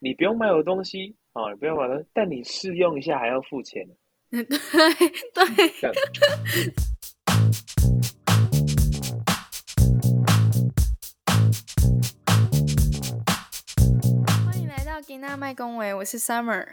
[0.00, 3.84] 你不用买我东西啊，你不用买东西，但你试用一下还要付钱。
[4.30, 4.54] 对 对。
[14.46, 16.64] 欢迎来到吉娜麦公维，我是 Summer，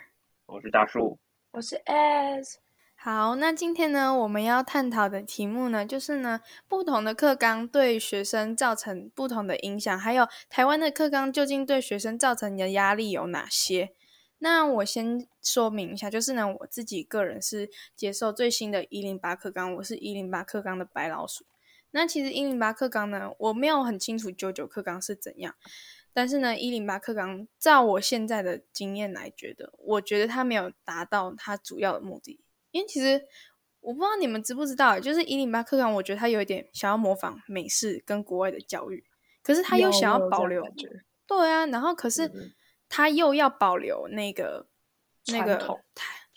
[0.46, 1.18] 我是大树，
[1.52, 2.60] 我是 S。
[3.05, 13.93] 好，那今天呢，我们要探讨的题目呢，就是呢，不同的课纲对学生造成不同的影响，还有台湾的课纲究竟对学生造成的压力有哪些？
[14.39, 21.46] 那我先说明一下，就是呢，我自己个人是接受最新的一零八课纲，我是一零八课纲的白老鼠。
[21.91, 25.54] 那其实一零八课纲呢，我没有很清楚九九课纲是怎样，
[26.11, 32.39] 但是呢，一零八课纲照我现在的经验来觉得，我觉得它没有达到它主要的目的。
[32.75, 33.25] 因为其实
[33.80, 39.06] 我不知道你们知不知道，就是一零八课纲，我觉得他有一点想要模仿美式跟国外的教育，
[39.42, 40.61] 可是他又想要保留，
[41.25, 42.53] 对啊，然后可是
[42.89, 44.67] 他又要保留那个
[45.28, 45.58] 那个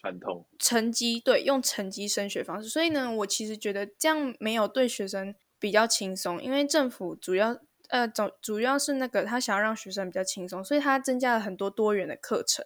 [0.00, 0.46] 传统。
[0.60, 12.64] 成绩，对，用成绩升学方式，所以呢，我其实觉得这样没有对学生比较轻松，因为政府主要呃总主要是那个他想要让学生比较轻松，所以他增加了很多多元的课程。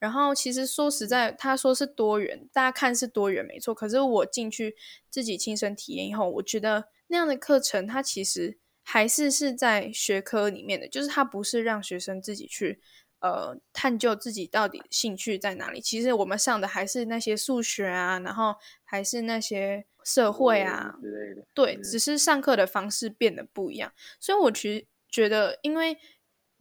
[0.00, 3.74] 然后其实说实在，他说是多元，大家看是多元没错。
[3.74, 4.74] 可是我进去
[5.10, 12.80] 自己亲身体验以后，我觉得那样的课程，它其实还是是在学科里面的，就是它不是让学生自己去
[13.20, 15.82] 呃探究自己到底兴趣在哪里。
[15.82, 21.46] 其实我们上的还是那些数学啊，然后还是那些社会啊之类的。
[21.52, 23.92] 对，只是上课的方式变得不一样。
[24.18, 25.98] 所以我其实觉得，因为。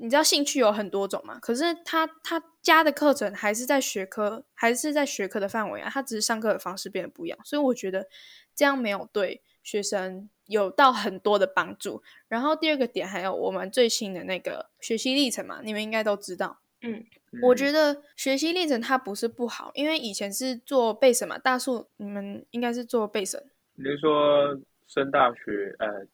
[0.02, 1.38] 你知道兴趣有很多种嘛？
[1.40, 5.90] 可是他他加的课程还是在学科，还是在学科的范围啊。
[5.90, 8.08] 他只是上课的方式变得不一样，所以我觉得
[8.56, 12.02] 这样没有对学生有到很多的帮助。
[12.30, 16.62] 然后第二个点还有我们最新的那个学习历程嘛，你们应该都知道。
[16.82, 17.06] 嗯，
[17.42, 21.38] 我觉得学习历程它不是不好，因为以前是做备审嘛。
[21.38, 23.52] 大数，你们应该是做备审。
[23.76, 25.76] 你是说升大学？
[25.80, 26.08] 呃，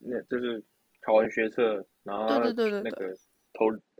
[0.00, 0.60] 那就是
[1.02, 3.16] 考完学测，然后对对对对对。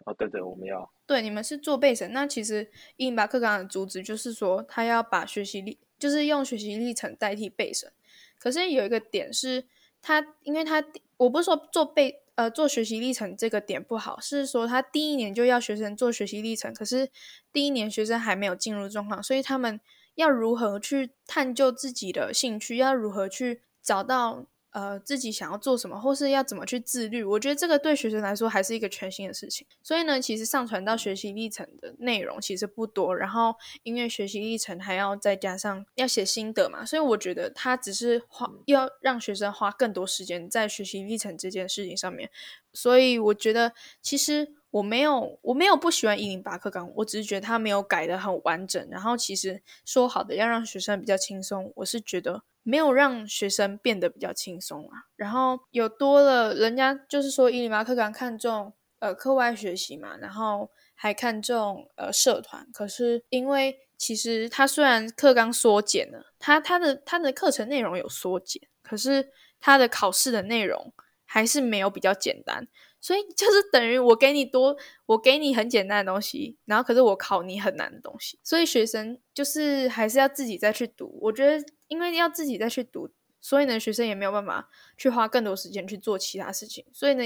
[0.04, 2.12] 哦，对对，我们要对你们是做备审。
[2.12, 7.92] 那其实一零八课纲的主旨就是说，他要把学习历，就是用学习历程代替备审。
[8.38, 9.64] 可是有一个点是，
[10.00, 10.82] 他因为他
[11.16, 17.10] 我不是说做备呃做学习历程这个点不好，是说他第一年就要学生做学习历程，可是
[17.52, 19.80] 第一年学生还没有进入状况，所以他们
[20.14, 24.46] 要如何去探究自己的兴趣，要如何去找到。
[24.71, 29.67] 呃，自己想要做什么，或是要怎么去自律，我觉得这个对学生来说还是一个全新的事情。
[29.83, 42.31] 所以呢，其实上传到学习历程的内容其实不多，然后因为学习历程还要再加上要写心得嘛，所以我觉得他只是花要让学生花更多时间在学习历程这件事情上面。
[42.75, 48.89] 所以我觉得其实我没有我没有不喜欢一零八课纲，我只是觉得他没有改得很完整。
[48.91, 52.43] 然后其实说好的要让学生比较轻松，我是觉得。
[52.65, 62.69] 没有让学生变得比较轻松啊，然后有多了，人家就是说一零八课纲看重呃课外学习嘛，然后还看重呃社团。
[62.75, 70.93] 可是因为其实他虽然课纲缩减了，他他的他的课程内容有缩减，可是他的考试的内容
[71.25, 72.69] 还是没有比较简单。
[73.00, 74.76] 所以 就是等于我给你多，
[75.06, 81.19] 我给你很简单的东西，然后可是我考你很难的东西，所以学生就是还是要自己再去读。
[81.22, 83.10] 我觉得因为要自己再去读，
[83.41, 86.84] 所以呢，学生也没有办法去花更多时间去做其他事情。
[86.92, 87.25] 所以呢，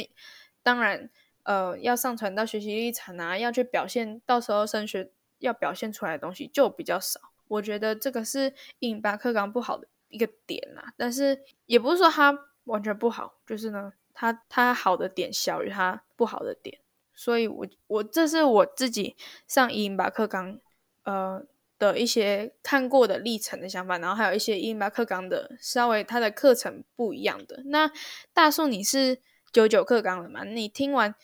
[0.63, 1.11] 当然
[1.45, 7.21] 呃，要上传到学习历程啊，要去表现，到时候升学要表现出来的东西就比较少。
[7.49, 13.93] 我觉得这个是一零八课纲不好的一个点啦，但是也不是说它完全不好，就是呢。
[14.15, 16.79] 他他好的点小于它不好的点，
[17.15, 20.59] 所以我我这是我自己上一零八课纲
[21.05, 21.45] 呃
[21.79, 27.63] 的一些看过的历程的想法，然后还有一些一零八课纲的稍微它的课程不一样的。
[27.67, 27.91] 那
[28.33, 29.19] 大树你是
[29.53, 30.45] 九九课纲的嘛？
[30.45, 31.15] 你听完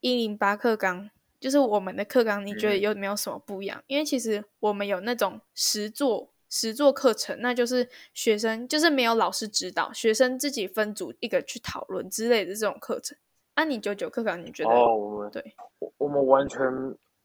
[0.00, 3.78] 一零八课纲就是我们的课纲，你觉得有没有什么不一样？
[3.80, 6.30] 嗯、因为其实我们有那种实作。
[6.54, 13.16] 实作课程，那就是学生就是没有老师指导，学生自己分组一个去讨论之类的这种课程。
[13.54, 14.70] 啊，你九九课纲你觉得？
[14.70, 15.42] 哦，我们对，
[15.78, 16.60] 我我们完全，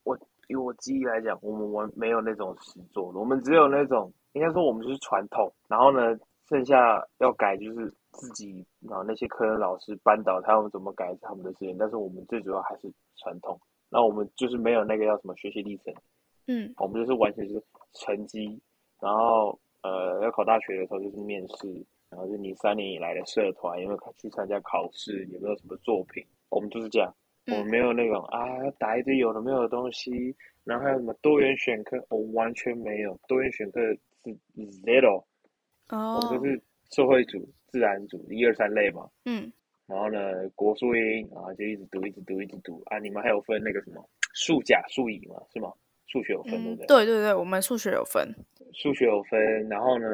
[0.02, 5.52] 我以我记忆来讲，我们完没有那种实作的，我们只有那种，应该说我们就是传统。
[5.68, 13.60] 然后呢，剩下要改就是自己，然后那些科任老师班导他们怎么改他们的事情，但是我们最主要还是传统。
[13.90, 15.94] 那我们就是没有那个叫什么学习历程，
[16.46, 18.58] 嗯，我们就是完全就是成绩。
[19.00, 21.68] 然后，呃，要考大学的时候就是面试，
[22.10, 27.14] 然后是你三年以来的社团有没有去参加考试，有没有什么作品，我们就是这样。
[27.46, 33.80] 我们没有那种啊打一堆有的没有的东西，然后还有什么多元选课，我完全没有多元选课
[34.22, 34.36] 是
[34.84, 35.24] zero，
[35.88, 39.50] 哦，我们就是社会组、自然组一二三类嘛，嗯，
[39.86, 42.82] 然后呢国术英啊就一直读一直读一直读。
[42.86, 45.72] 啊，你们还有分那个什么数甲数乙嘛是吗？
[46.08, 46.86] 数学有分、嗯、对不对？
[46.86, 48.28] 对对对，我们数学有分，
[48.74, 50.06] 数学有分，然后呢，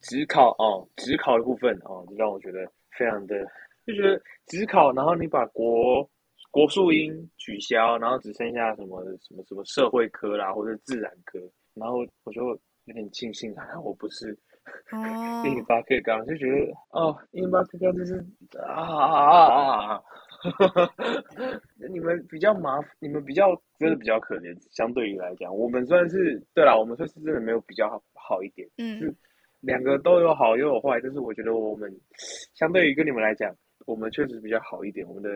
[0.00, 2.66] 职考哦，职考的部分哦，就让我觉得
[2.98, 3.44] 非常的，
[3.86, 6.08] 就觉得职考，然后你把国
[6.50, 11.38] 国术英取消，然后只剩下什么什么什么社会科啦，或者自然科，
[11.74, 12.44] 然后我就
[12.86, 14.36] 有点庆幸啊，我不是。
[14.92, 18.24] 哦，一零八课纲就觉得哦，一零八课纲就是
[18.60, 20.02] 啊啊啊啊！
[21.90, 24.56] 你们比较麻烦，你们比较真的比较可怜。
[24.70, 28.68] 相对于来讲，我们算是对啦，我们算是真的没有比较好好一点。
[28.78, 29.14] 嗯，是
[29.60, 31.92] 两个都有好又有坏，但是我觉得我们
[32.54, 33.54] 相对于跟你们来讲，
[33.86, 35.06] 我们确实比较好一点。
[35.06, 35.30] 我们的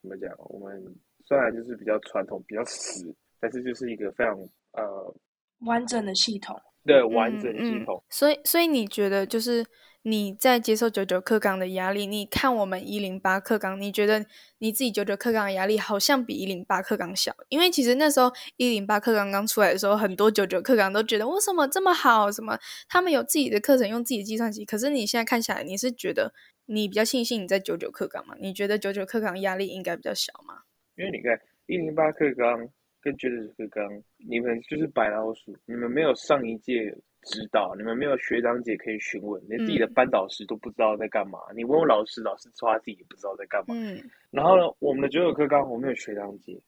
[0.00, 0.30] 怎么讲？
[0.38, 0.82] 我们
[1.24, 4.34] 虽然就是比较传统、比较死，但是就是一个非常
[4.72, 5.14] 呃
[5.60, 6.60] 完整的系统。
[6.84, 7.96] 对，完整系统。
[7.96, 9.64] 嗯嗯、所以，所以你觉得就是
[10.04, 12.06] 你在接受九九课纲的压力？
[12.06, 14.26] 你看我们一零八课纲，你觉得
[14.58, 17.32] 你自己九九课纲的压力好像比一零八课纲小？
[17.48, 22.32] 因为其实那时候一零八课纲刚出来的时候，很多九九课纲都觉得为什么这么好？
[22.32, 22.58] 什么
[22.88, 24.64] 他们有自己的课程，用自己的计算机。
[24.64, 26.34] 可是你现在看下来，你是觉得
[26.66, 28.34] 你比较庆幸你在九九课纲吗？
[28.40, 30.62] 你觉得九九课纲压力应该比较小吗？
[30.96, 32.58] 因为你看一零八课纲
[33.00, 36.92] 跟九九课纲，你们就是白老鼠，你们没有上一届。
[37.22, 41.38] 知道你们没有学长姐可以询问，连自己的班导师都不知道在干嘛。
[41.50, 43.74] 嗯、你问问老师，老师说他自己也不知道在干嘛。
[43.76, 44.02] 嗯。
[44.30, 46.60] 然后呢，我们的九九课纲我们有学长姐，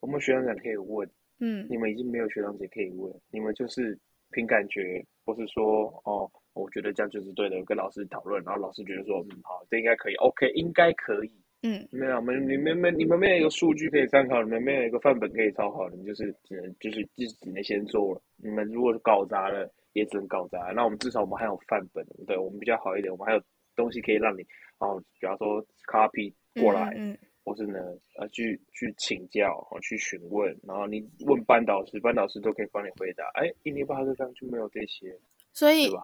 [0.00, 1.08] 我们学长姐可以问。
[1.38, 1.66] 嗯。
[1.70, 3.96] 你们已经没有学长姐可以问，你们就是
[4.30, 11.32] 凭感觉，或是说哦，我觉得这样就是对的，我跟老师讨论，然后老师觉得说嗯好，这应该可以，OK，应该可以。
[11.62, 11.86] 嗯。
[11.92, 18.20] 没有，没，你们没，你们没有一个数据可以参考，你们没有一个范本可以参考，你们就是只能就是就只能先做了。
[18.36, 19.70] 你们如果搞砸了。
[19.92, 23.42] 也只能搞砸，那我们至少我们还有范本，对我们比较好一点，我们还有
[23.74, 24.46] 东西可以让你，
[24.78, 27.80] 然后比方说 copy 过来，嗯嗯、或是呢
[28.18, 33.24] 呃去去请教，去询问，然后你问班导师，班导师都可以帮你回答。
[33.34, 35.18] 哎，一零八课纲就没有这些，
[35.52, 35.98] 所以对？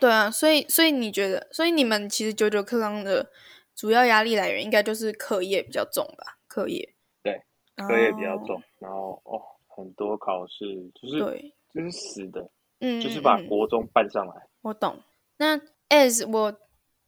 [0.00, 3.30] 对啊，所以所以你觉得，所以你们其实九九课纲的
[3.74, 6.38] 主要压力来源应该就是课业比较重吧？
[6.48, 7.40] 课业对，
[7.76, 10.64] 课业比较重，哦、然后哦很多考试
[10.94, 12.50] 就是对就是死的。
[12.80, 14.48] 嗯，就是把国中办上来。
[14.62, 15.02] 我懂。
[15.38, 15.58] 那
[15.88, 16.58] as 我，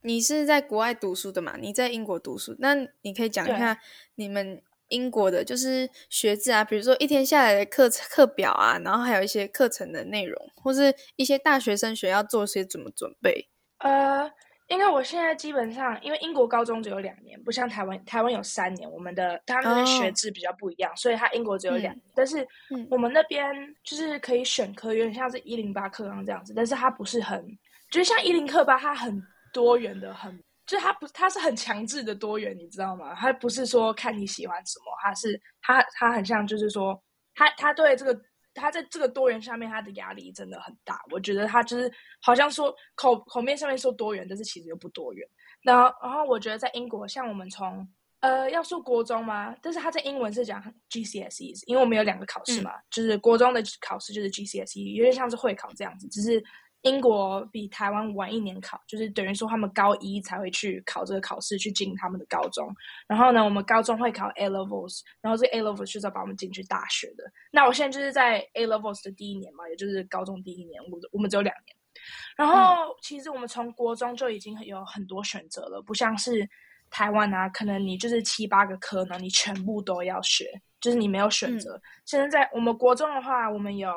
[0.02, 1.56] 你是在国外读书的嘛？
[1.56, 3.78] 你在英国读书，那你可以讲一下
[4.14, 13.48] 你们英国的，就是学制啊，比如说一天下来的课课表啊，然后还有一些课程的内容，或是一些大学生学要做些怎么准备？
[13.78, 14.30] 呃。
[14.70, 18.88] 因为我现在基本上，因为英国高中只有两年，不像台湾，台湾有三年。
[18.88, 20.98] 我们的他们的学制比较不一样，oh.
[20.98, 22.06] 所以他英国只有两年。
[22.06, 22.46] 嗯、但是
[22.88, 23.52] 我们那边
[23.82, 27.44] 就是可以选科，有点像是一零八课纲这样子，但是它不是很，
[27.90, 29.20] 就是像一零课吧，它很
[29.52, 30.32] 多元的，很，
[30.66, 33.12] 就是它不，它是很强制的多元，你知道吗？
[33.16, 37.02] 它不是说看你喜欢什么，它是它它很像，就是说，
[37.34, 38.16] 它它对这个。
[38.54, 41.00] 他在这个多元下面，他的压力真的很大。
[41.10, 45.26] 我觉得他就是好像说口口面上面说多元，但是其实又不多元。
[45.62, 47.88] 然后，然后我觉得在英国，像我们从
[48.20, 56.42] 呃要说国中吗，但是他在英文是讲 GCSEs，因为我们有两个考试嘛，嗯、就是国中的考试就是 GCSE，有点像是会考这样子，只是。
[56.82, 62.74] 英国比台湾晚一年考，就是等于说他们高一才会去考这个考试，去进他们的高中。
[63.06, 67.30] 然后呢，我们高中会考 A levels，然后这 A levels 就是要把我们进去大学的。
[67.50, 71.76] 那我现在就是在 A levels 的第一年嘛，也就是高中第一年，我我们只有两年。
[72.34, 76.48] 然后其实我们从国中就已经有很多选择了，不像是
[76.88, 81.76] 台湾啊，可能你就是七八个科呢，你全部都要学，就是你没有选择。
[81.76, 83.92] 嗯、现在在我们国中的话，我们有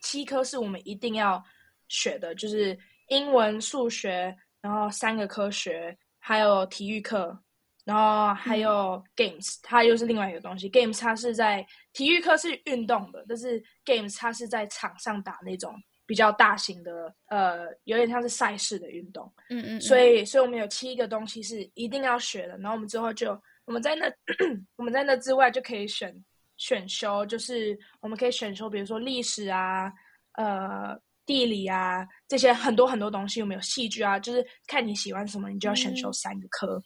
[0.00, 1.44] 七科是我们一定要。
[1.92, 2.76] 学的就是
[3.08, 7.38] 英文、数学，然后三个科学，还有体育课，
[7.84, 10.70] 然后还有 games，它又是另外一个东西。
[10.70, 15.74] games 它是在体育课是运动的，但是 games 它是在场上打那种
[16.06, 19.30] 比较大型的，呃，有点像是赛事的运动。
[19.50, 19.80] 嗯，嗯嗯。
[19.82, 22.56] 所以，所以我们有七个东西是一定要学的。
[22.56, 24.10] 然后我们之后就我们在那
[24.76, 26.14] 我们在那之外就可以选
[26.56, 29.92] 选修，就是我们可以选修，比如说历史啊，
[30.38, 30.98] 呃。
[31.24, 34.18] 地理啊，这些很多很多东西，有没有戏剧啊？
[34.18, 36.76] 就是看你喜欢什么，你就要选修三个科。
[36.76, 36.82] 嗯、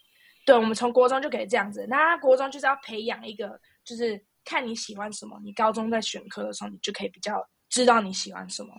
[0.46, 1.86] 对，我们从国中就可以这样子。
[1.88, 8.70] 那国中就是要培养一个，就是看你喜欢什么，你高中在选科的时候，你就可以比较知道你喜欢什么。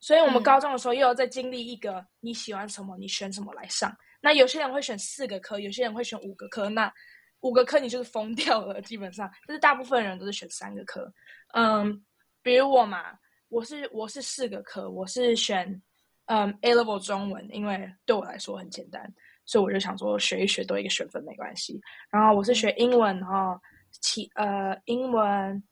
[0.00, 3.94] 所以我们高中的时候又要再经历一个你喜欢什么，你选什么来上。
[4.20, 6.68] 那有些人会选四个科，有些人会选五个科。
[6.68, 6.92] 那
[7.40, 11.10] 五个科你就是疯掉了，基本上，但是大部分人都是选三个科。
[11.54, 12.04] 嗯，
[12.42, 13.12] 比如我嘛，
[13.54, 15.80] 我是我是四个科，我是选
[16.26, 19.08] 嗯 A level 中文，因为对我来说很简单，
[19.46, 21.80] 所以我就想说学一学多一个学分没关系。
[22.10, 23.56] 然后我是学英文，然后
[24.00, 25.62] 其呃英文、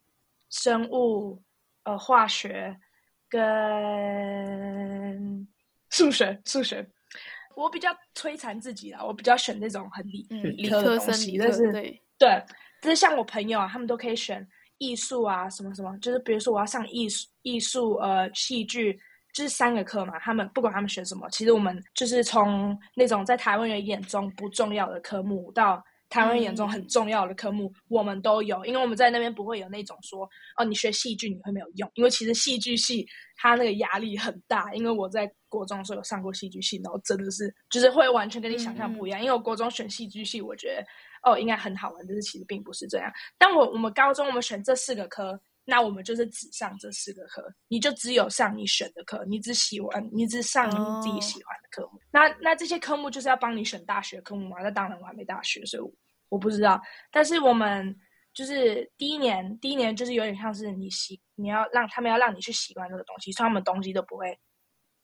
[0.49, 1.43] 生物、
[1.83, 2.79] 呃化学
[3.29, 3.43] 跟
[5.91, 6.89] 数学数学。
[7.57, 12.43] 我比较摧残自己啦，我比较选那种很理、嗯、理科的东西，但是对，对，
[12.81, 14.49] 就是像我朋友啊，他们都可以选
[14.83, 18.99] 艺术啊，什么什么，就是比如说我要上艺术、艺术呃戏剧，
[19.33, 20.19] 就是三个课嘛。
[20.19, 25.83] 他们不管他们选什么，其实我们就是从那种在台湾人眼中不重要的科目到。
[26.13, 34.71] 台湾眼中很重要的科目，嗯、我们都有，因为我们在那边不会有那种说，哦，你学戏剧你会没有用，因为其实戏剧系它那个压力很大。
[34.75, 39.19] 因为我在国中的时候有上过戏剧系，然后真的是就是会完全跟你想象不一样。
[39.21, 40.85] 嗯、因为我国中选戏剧系，我觉得
[41.23, 43.13] 哦应该很好玩，但是其实并不是这样。
[43.39, 51.99] 但我我们高中我们选这四个科，那我们就是只上这四个科，你就只有上你选的科，你只喜欢你只上你自己喜欢的科目。
[51.99, 54.63] 哦、那那这些科目就是要帮你选大学科目嘛？
[54.63, 55.93] 那当然我还没大学，所以我。
[56.33, 57.95] 我不知道，但是我们
[58.33, 64.35] 就是第一年，第一年就是有点像是你习，你要让他们要让你去习惯这个东西，所以他们东西都不会，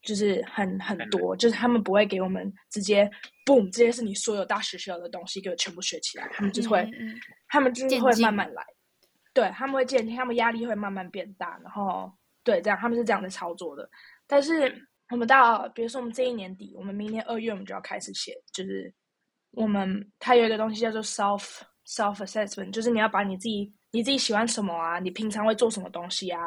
[0.02, 3.10] 就是很很多，就是他们不会给我们直接
[3.44, 6.88] ，boom，这些是你所有大学需要的东西给我全部学起来，他们就是会，
[7.48, 8.64] 他们就是会慢慢来，
[9.32, 12.12] 对，他们会渐进，他们压力会慢慢变大，然后
[12.42, 13.88] 对，这样他们是这样的操作的。
[14.26, 14.72] 但是
[15.10, 18.92] 我们到，比如说我们这一年底，我们明年二月我们就要开始写，就是。
[19.52, 26.38] 我们它有一个东西叫做 self self assessment，就是你要把你自己你自己喜欢什么啊，你平常会做什么东西啊，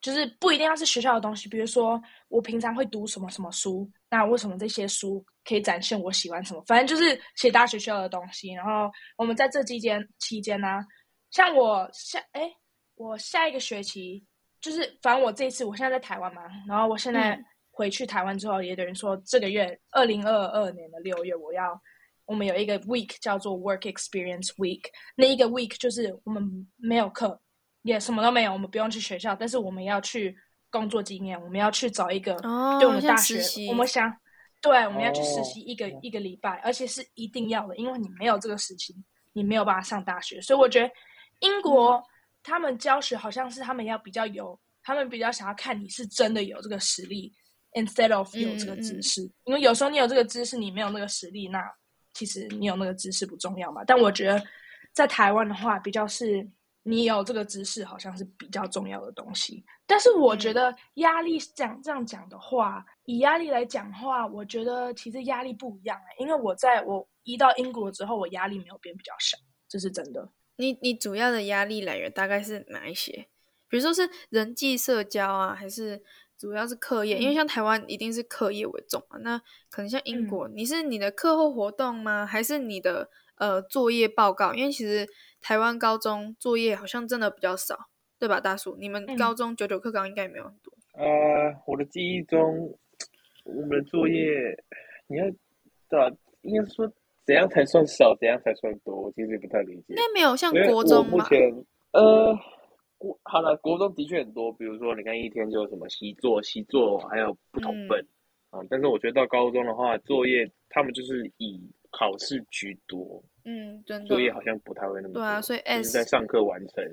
[0.00, 1.48] 就是不一定要是学校的东西。
[1.48, 6.62] 比如说我平常会读什么什么书，那为什么这些书可以展现我喜欢什么？
[6.66, 8.52] 反正就是写大学需要的东西。
[8.52, 10.84] 然后我们在这期间期间呢、啊，
[11.30, 12.50] 像我下哎，
[12.96, 14.24] 我下一个学期
[14.60, 17.38] 就是反正我这一次我现在在台湾嘛，然后我现在
[17.70, 21.80] 回去台湾之后，也等于说这个月二零二二年的六月我要。
[22.26, 24.82] 我们有一个 week 叫做 Work Experience Week，
[25.16, 27.42] 那一个 week 就是我们没有课，
[27.82, 30.36] 也什么都没有，我们不用去学校，但是我们要去
[30.70, 32.34] 工作经验，我们要去找一个
[32.78, 34.14] 对我们大学，我们想，
[34.60, 38.96] 对，我们要去实习一个、哦、一个礼拜，而且是一定要的，因为你没有这个事情，
[39.32, 40.40] 你没有办法上大学。
[40.40, 40.90] 所以我觉得
[41.40, 42.02] 英国、嗯、
[42.42, 47.32] 他们教学好像是他们要比较有，他们比较想要看你是真的有这个实力
[47.72, 51.62] ，instead of 有这个知识，嗯嗯、因为有时候你有这个知识，你没有那个实力，那。
[52.12, 54.44] 其实你有那个知识不重要嘛，但我觉得
[54.92, 56.44] 在台湾的话，比较是
[56.82, 59.64] 你有这个知识，好像是比较重要的东西。
[59.86, 69.36] 但是我觉得压力讲这样讲的话，以压力来讲的话，我觉得其实压力不一样因为我在我移到英国之后，我压力没有变比较小，
[69.68, 70.30] 这是真的。
[70.56, 73.28] 你你主要的压力来源大概是哪一些？
[73.68, 76.02] 比如说是人际社交啊，还是？
[76.40, 79.18] 主要是课业，因为像台湾一定是课业为重嘛。
[79.18, 82.24] 嗯、那可能像英国，嗯、你是你的课后活动吗？
[82.24, 84.54] 还是你的呃作业报告？
[84.54, 85.06] 因为其实
[85.40, 88.76] 台湾高中作业好像真的比较少，对吧，大叔？
[88.76, 90.72] 你们高中九九课纲应该也没有很多。
[90.92, 92.76] 呃，我的记忆中，
[93.44, 94.56] 我们的作业，
[95.06, 95.24] 你要
[95.88, 96.10] 对吧？
[96.42, 96.90] 应该说
[97.24, 98.94] 怎样才算少，怎样才算多？
[98.94, 99.94] 我其实也不太理解。
[99.94, 101.10] 应该没有像国中吧？
[101.10, 102.36] 目前呃。
[103.22, 107.98] 好了，国中的确很多，比如说你看一天就有什么习作、习作，还有不同本、
[108.50, 108.66] 嗯、啊。
[108.68, 111.58] 但是我觉得到高中的话，作业他们就是以
[111.90, 113.24] 考试居多。
[113.44, 114.06] 嗯，真的。
[114.06, 115.22] 作业好像不太会那么多。
[115.22, 116.84] 对啊，所以 S 是在上课完成，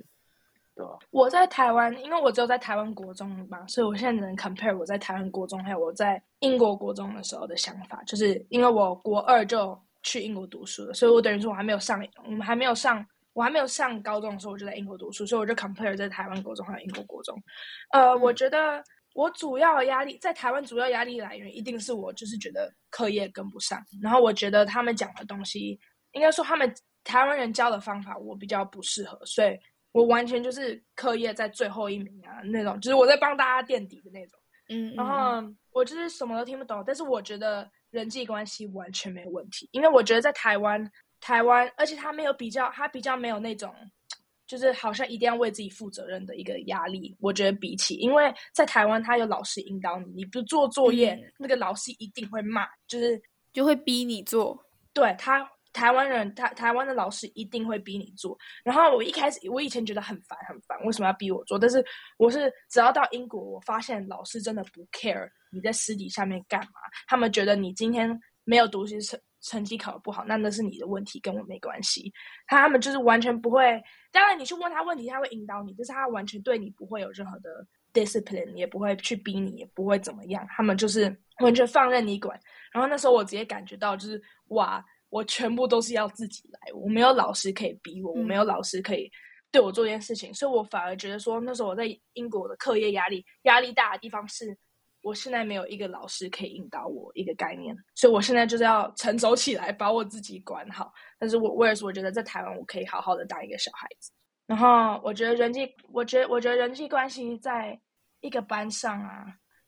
[0.75, 0.97] 对吧？
[1.11, 13.05] 我在台湾，因为我只有在台湾国中嘛，所以我现在只能 compare 我在台湾国中还有我在英国国中的时候的想法，就是因为我国二就去英国读书了，所以我等于说我还没有上，我们还没有上。
[13.33, 17.39] 我还没有上高中的时候，我就在英国读书，所以我就 compare 在台湾国中还有英国国中。
[17.91, 25.79] 呃，嗯、我觉得我主要的压力在台湾，主要压力来源一定是我就是觉得课业跟不上，然后我觉得他们讲的东西，
[26.13, 26.73] 应该说他们
[27.03, 29.59] 台湾人教的方法我比较不适合，所以
[29.91, 34.39] 我完全就是课业在最后一名啊那种，就是我在帮大家垫底的那种。
[34.69, 40.91] 嗯，然后我就是什么都听不懂，但是我觉得人际关系完全没有问题，因为我觉得在台湾。
[41.19, 43.73] 台湾，而且他没有比较，他比较没有那种，
[44.45, 47.17] 就是好像一定要为自己负责任的一个压力。
[47.19, 53.19] 我觉得比起，因为在台湾，他有老师引导你，你不做作业，嗯、那个老师一定会骂，就是
[53.51, 54.63] 就会逼你做。
[54.93, 55.39] 对他，
[55.77, 58.37] 台湾人，台台湾的老师一定会逼你做。
[58.63, 61.59] 然后我一开始，我以前觉得很烦，很烦，为什么要逼我做？
[61.59, 61.85] 但是
[62.17, 68.19] 我是只要到英国，我发现老师真的不 care 你在私底下面干嘛，他们觉得你今天。
[68.49, 72.09] 没有读书成成绩考得不好，那那是你的问题，跟我没关系。
[72.47, 80.47] 他他们就是完全不会，当然你去问他问题，他会引导你，但是他完全对你不会有任何的 discipline，也不会去逼你，也不会怎么样。
[80.49, 82.39] 他们就是完全放任你管。
[82.71, 89.11] 然后那时候我直接感觉到，就是哇，我全部都是要自己来，我没有老师可以逼我，我没有老师可以
[89.51, 94.57] 对我做这件事情，所以我反而觉得说，那时候我在英国的课业压力压力大的地方是。
[95.01, 100.91] 我现在没有一个老师可以引导我一个概念，所以我现在就是要成熟起来，把我自己管好。
[101.17, 104.11] 但是我我也是，我觉得在台湾我可以好好的当一个小孩子。
[104.47, 107.79] 然后我觉得人际，我觉得我觉得人际关系在
[108.19, 109.25] 一个班上啊，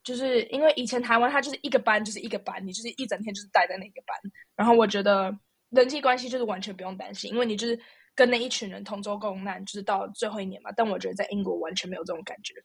[0.10, 4.18] 就是因为以前台湾它就是一个班就是一个班，你就是一整天就是待在那个班。
[4.56, 5.32] 然后我觉得
[5.70, 7.80] 人际关系就是完全不用担心，因为你就是
[8.16, 10.72] 跟那一群人同舟共难，就是到最后一年嘛。
[10.76, 12.56] 但我觉得在英国完全没有这种感觉，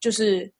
[0.00, 0.52] 就是。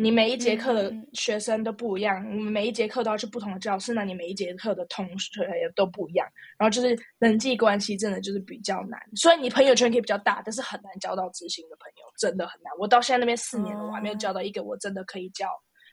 [0.00, 6.26] 你每一节课的学生都不一样，你每一节课都要去不同的教室，那你每一节课的同学也都不一样。
[6.56, 12.72] 然后就是人际关系真的就是比较难，所以你朋友圈可以比较大，但是很难交到知心的朋友，真的很难。
[12.78, 15.46] 我到现在那边四年了，我还没有交到一个我真的可以交，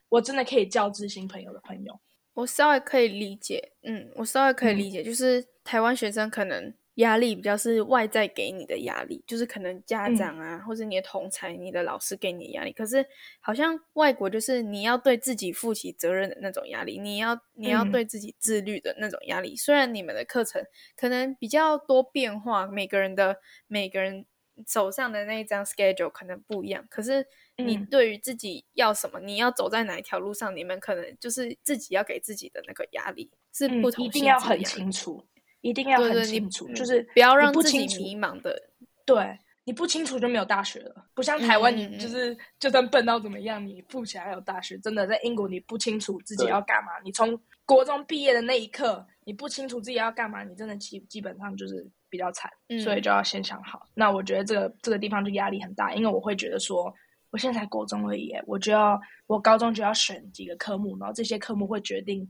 [0.08, 2.00] 我真的可以交知心朋友的朋友。
[2.34, 6.74] 我稍微可以理解，嗯，我稍微可以理解，嗯、就是台湾学生可能。
[6.98, 12.72] 压力比较是外在给你的压力，就是可能家长啊，嗯、或者你的同才、你的老师给你的压力。
[12.72, 13.06] 可是
[13.40, 19.54] 好像外国就是你要对自己负起责任的那种压力，你要你要对自己自律的那种压力。
[19.54, 20.64] 嗯、虽然你们的课程
[20.96, 23.38] 可能比较多变化，每个人的
[23.68, 24.26] 每个人
[24.66, 27.28] 手上的那一张 schedule 可能不一样，可是
[27.58, 35.24] 你对于自己要什么，嗯、你要走在哪一条路上，你们可能就是自己要给自己的那个压力是不同、嗯，一定要很清楚。
[35.68, 38.58] 一定要很清楚，对对就是不要让自己迷茫的。
[39.06, 44.78] 对，你不清楚就没有大学了，不像台湾，你就是、嗯、就算笨到怎么样，你富起来还有大学。
[44.78, 52.50] 真的，在英国你不清楚自己要干嘛，你从国中毕业的那一刻，你不清楚自己要干嘛，你真的基基本上就是比较惨。
[52.70, 53.86] 嗯、所以就要先想好。
[53.94, 56.94] 那我觉得这个这个地方就压力很大，因为我会觉得说，
[57.32, 62.26] 我现在才国中而已，我就要我高中就要选几个科目，然后这些科目会决定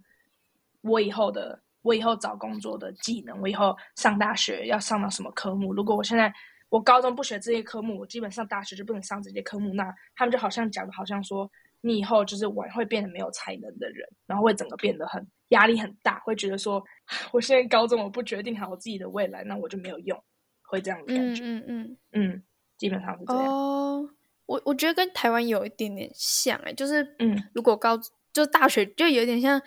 [0.82, 1.60] 我以后的。
[1.88, 5.74] 我以后找工作的技能，我以后上大学要上到什么科目？
[5.74, 6.34] 如果我现在
[6.68, 9.74] 我高中不学这些科目，我基本上大学就不能上这些科目。
[9.74, 16.84] 那他们就好像讲的，好像说你以后就是我会变得没有才能的人，然后会整个变得很压力很大，会觉得说
[17.32, 20.22] 我现在高中我不决定好我自己的未来，那我就没有用，
[20.64, 21.42] 会这样的感觉。
[21.44, 22.44] 嗯嗯嗯，嗯，
[22.78, 23.46] 基本上是这样。
[23.46, 24.10] 哦，
[24.46, 27.98] 我我觉得跟台湾有一点点像哎、欸，就是嗯，如果高
[28.34, 29.62] 就大学就有点像。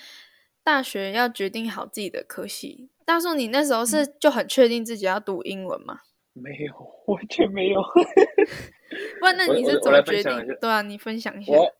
[0.62, 2.90] 大学要决定好自己的科系。
[3.05, 5.99] 大叔，你那时候是就很确定自己要读英文吗？
[6.33, 6.73] 没有，
[7.07, 7.83] 完全没有。
[9.18, 10.46] 不然那你是怎么决定？
[10.61, 11.53] 对啊，你分享一下。
[11.53, 11.73] 我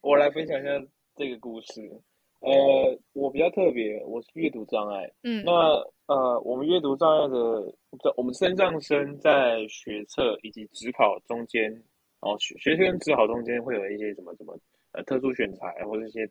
[0.00, 0.70] 我来分享一下
[1.14, 1.80] 这个故事。
[2.40, 5.08] 呃，我比较特别，我是阅读障碍。
[5.22, 5.44] 嗯。
[5.44, 5.52] 那
[6.06, 11.72] 呃，我们阅读障碍的，在我们身上生在学测以及职考中间，
[12.20, 14.58] 哦，学学测跟职考中间会有一些什么什么
[14.92, 16.28] 呃特殊选材或者一些。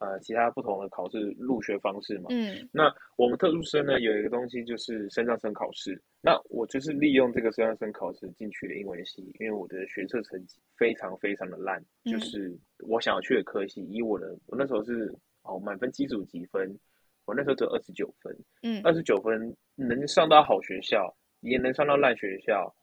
[0.00, 6.00] 呃，其他不同的考试入学方式嘛，嗯，那我们特殊生呢，有一个东西就是升上生考试。
[6.20, 12.52] 那我就是利用这个升上生考试进去的英文系，因为我的学测成绩非常非常的烂，嗯、就是
[12.88, 16.76] 我想要去的科系，以我的我那时候是哦满分基础几分，
[17.24, 22.74] 我那时候只有二十九分，嗯，二十九分能上到好学校，也能上到烂学校。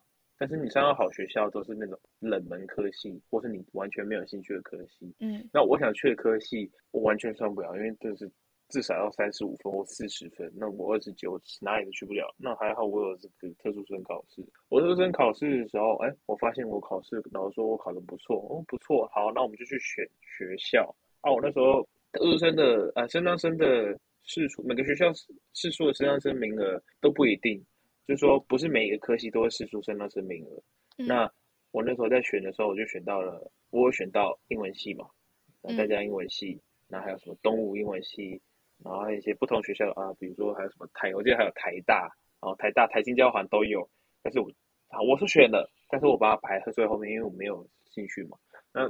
[0.42, 5.14] 但是你上到好学校都是那种冷门科系，或是你完全没有兴趣的科系。
[5.20, 8.28] 嗯，那我想去的科系，我完全上不了，因为就是
[8.68, 10.52] 至少要三十五分或四十分。
[10.56, 12.26] 那我二十九，哪里都去不了。
[12.40, 14.44] 那还好我有这个特殊生考试。
[14.70, 20.92] 我特殊生考试的时候，哎、欸，我发现我考试，老师说我考的不错，哦，不错，好，那我们就去选学校。
[21.22, 25.14] 啊，我那时候特殊生的啊，身障生的试出每个学校
[25.54, 27.64] 试出的身障生名额都不一定。
[28.08, 30.64] 就是说，不是每一个科系都会试出生名额。
[30.98, 31.32] 嗯、那
[31.72, 35.08] 我那时候在选的时候，我就选到了，我有选到英文系嘛，
[35.62, 38.42] 然后再加英文系，那、嗯、还有什么东吴英文系，
[38.84, 42.02] 然后一些不同学校啊，比如说还有什么台，我记得还有台大，
[42.42, 43.88] 然后台大、台新交环都有。
[44.22, 44.52] 但是我
[44.90, 48.38] 啊，我是选了，但是我把它排在最后面，因为我没有兴趣嘛。
[48.74, 48.88] 那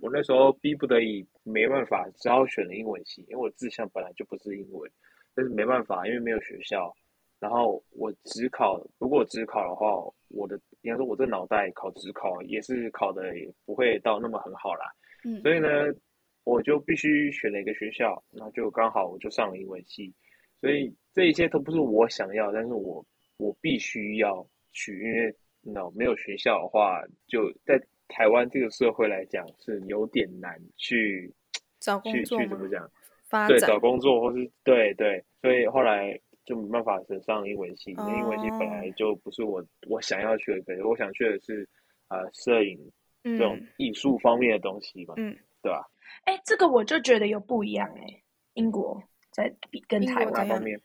[0.00, 4.90] 我那时候逼不得已，没办法，只好选了英文系，因为我志向本来就不是英文，
[5.34, 6.94] 但是没办法，因为没有学校。
[7.44, 9.94] 然后我只考，如果只考的话，
[10.28, 14.90] 我的应该说，我这脑袋考只考也是考的也不会到那么很好啦。
[15.26, 15.68] 嗯，所以呢，
[16.44, 20.10] 我就必须选了一个学校，然后就刚好我就上了英文系。
[20.58, 23.04] 所以这一切都不是我想要，但是我
[23.36, 27.78] 我必须要去，因为那没有学校的话，就在
[28.08, 31.30] 台湾这个社会来讲是有点难去
[31.78, 32.90] 找工作去去怎么讲？
[33.28, 41.68] 发，对，找工作或是对对，所以后来就没办法选上英文系，因为英文系本来就不是我我想要学的，我想学的是
[42.08, 42.78] 呃摄影
[43.22, 45.88] 这种艺术方面的东西嘛，嗯，对吧？
[46.24, 48.22] 哎，这个我就觉得有不一样哎，
[48.54, 50.80] 英国在比跟台湾方面。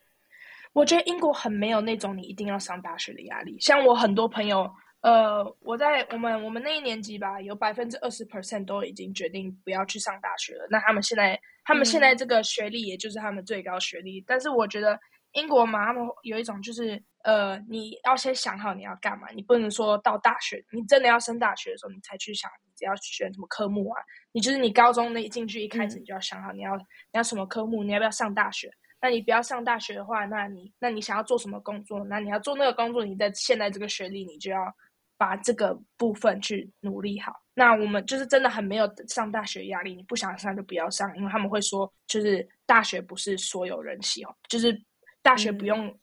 [0.72, 4.70] 我觉得英国很没有那种你一定要上大学的压力，像我很多朋友，
[5.00, 10.66] 呃，我在我们我们那一年级吧，有百分之二十 percent 都已经决定不要去上大学了。
[10.70, 14.20] 那他们现在，他们现在这个学历，也就是他们最高学历。
[14.20, 14.96] 嗯、但是我觉得
[15.32, 24.02] 英国嘛，他们有一种就是，呃，你要先想好你要干嘛，你不能说到大学，你真的要升大学的时候，你才去想你只要选什么科目啊。
[24.32, 26.80] 你就是你高中那一进去一开始你就要想好你要、嗯、
[27.12, 28.70] 你要什么科目，你要不要上大学。
[29.02, 32.04] 那你不要上大学的话，那你那你想要做什么工作？
[32.04, 34.70] 那你要做那个工作，你在现在这个学历，你就要
[35.16, 37.32] 把这个部分去努力好。
[37.54, 44.78] 那我们就是真的很没有上大学压力，你不想上就不要上，因为他们会说，就是大学不是所有人喜欢，就是
[45.22, 45.98] 大学不用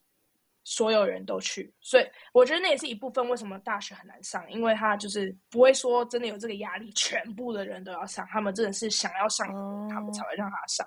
[0.63, 1.63] 所有人都去。
[1.63, 10.85] 嗯、所以我觉得那也是一部分，为什么大学很难上，因为他就是不会说真的有这个压力，全部的人都要上，他们真的是想要上，哦、他们才会让他上。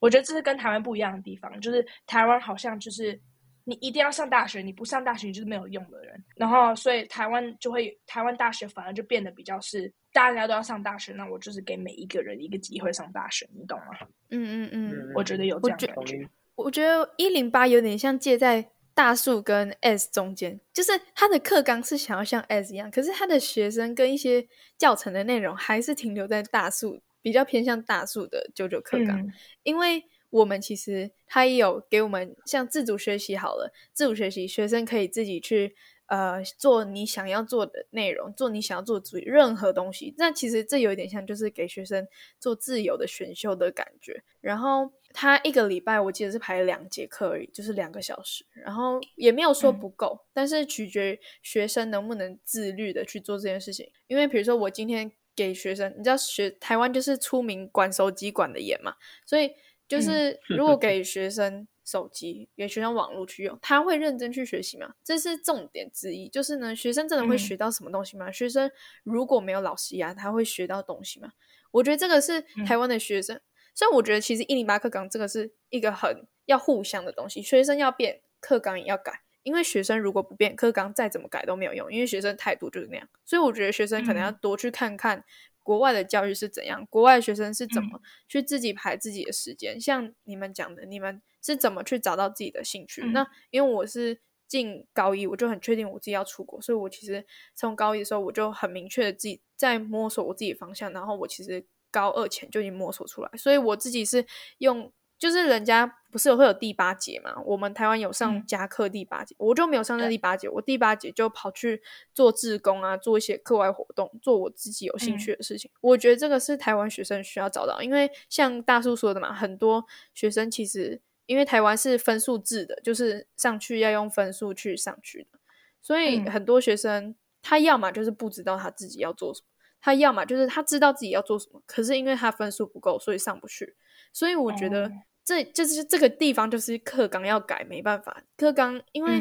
[0.00, 3.20] 我觉得这是跟台湾不一样的地方，就是台湾好像就是
[3.64, 6.24] 你一定要上大学，你不上大学你就是没有用的人。
[6.36, 13.86] 然后所以台湾就会台湾大学反而就变得比较是大家都要上大学，那我就是给每一个人一个机会上大学，你懂吗？
[14.30, 16.28] 嗯嗯嗯，我觉得有这样的感觉。
[16.64, 27.00] 我觉得一零八有点像介在大树跟 S 中间，就是他的课纲是想要像 S 一样，可是他的学生跟一些教程的内容还是停留在大树。
[27.20, 29.32] 比较偏向大树的九九课纲，嗯、
[29.64, 35.74] 因为我们其实他也有给我们像自主学习好了，自主学习学生可以自己去
[36.06, 40.14] 呃做你想要做的内容，做你想要做的主，任何东西。
[40.16, 42.06] 那其实这有点像就是给学生
[42.38, 44.22] 做自由的选修的感觉。
[44.40, 53.90] 然后他一个礼拜我记得是排两节课而已，就是两个小时，然后也没有说不够，嗯、但是取决于学生能不能自律的去做这件事情。
[54.06, 55.12] 因为比如说我今天。
[55.38, 59.52] 给学生，你知道学台湾就是出名管手机管的严嘛，所以
[59.86, 64.94] 就是如果给学生手机，给学生网络去用，他会认真去学习吗？
[65.04, 66.28] 这是重点之一。
[66.28, 68.32] 就是呢，学生真的会学到什么东西吗？
[68.32, 68.68] 学生
[69.04, 71.30] 如果没有老师压，他会学到东西吗？
[71.70, 73.40] 我觉得这个是台湾的学生，
[73.78, 79.20] 所以我觉得其实一零八课纲这个是一个很要互相的东西，学生要变，课纲也要改。
[79.44, 83.08] 因为学生如果不变，课纲再怎么改都没有用，因为学生态度就是那样。
[83.24, 85.24] 所以我觉得学生可能要多去看看
[85.62, 89.76] 国外的教育是怎样，嗯、国外的学生是怎么去自己排自己的时间。
[89.76, 93.02] 嗯、像你们讲的，你们是怎么去找到自己的兴趣？
[93.04, 104.26] 嗯、那因为我是进高一，我就很确定我自己要出国，所以我其实从高一的时候我就很明确的自己在摸索我自己的方向，然后我其实高二前就已经摸索出来，所以我自己是
[104.58, 104.92] 用。
[105.18, 107.34] 就是人家不是会有第八节嘛？
[107.44, 110.48] 我们台湾有上加课第八节，嗯、我就没有上那第八节。
[110.48, 111.82] 我第八节就跑去
[112.14, 115.68] 做志工啊，做一些课外活动，做我自己有兴趣的事情。
[115.74, 125.40] 嗯、我觉得这个是台湾学生需要找到，因为像大叔说的嘛，很多学生其实因为台湾是分数制的，就是上去要用分数去上去的，
[125.82, 129.47] 所以很多学生他要么就是不知道他自己要做什么，
[129.80, 133.76] 他要么就是他知道自己要做什么，可是因为他分数不够，所以上不去。
[134.12, 134.88] 所以我觉得。
[134.88, 138.22] 嗯这就是这个地方，就是课纲要改，没办法。
[138.38, 139.20] 课纲，因为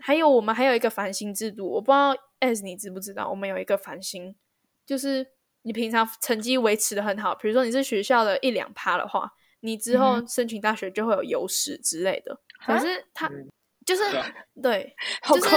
[0.00, 3.30] 还有我们还有一个繁星制度，我不知道 S 你知不知道？
[3.30, 4.34] 我们有一个繁星，
[4.84, 5.24] 就是
[5.62, 9.30] 你平常成绩维持的很好，比如说你是学校的一两趴的话，
[9.60, 12.36] 你之后申请大学就会有优势之类的。
[12.66, 13.30] 可是他
[13.86, 14.02] 就是
[14.62, 14.94] 对，
[15.26, 15.48] 就是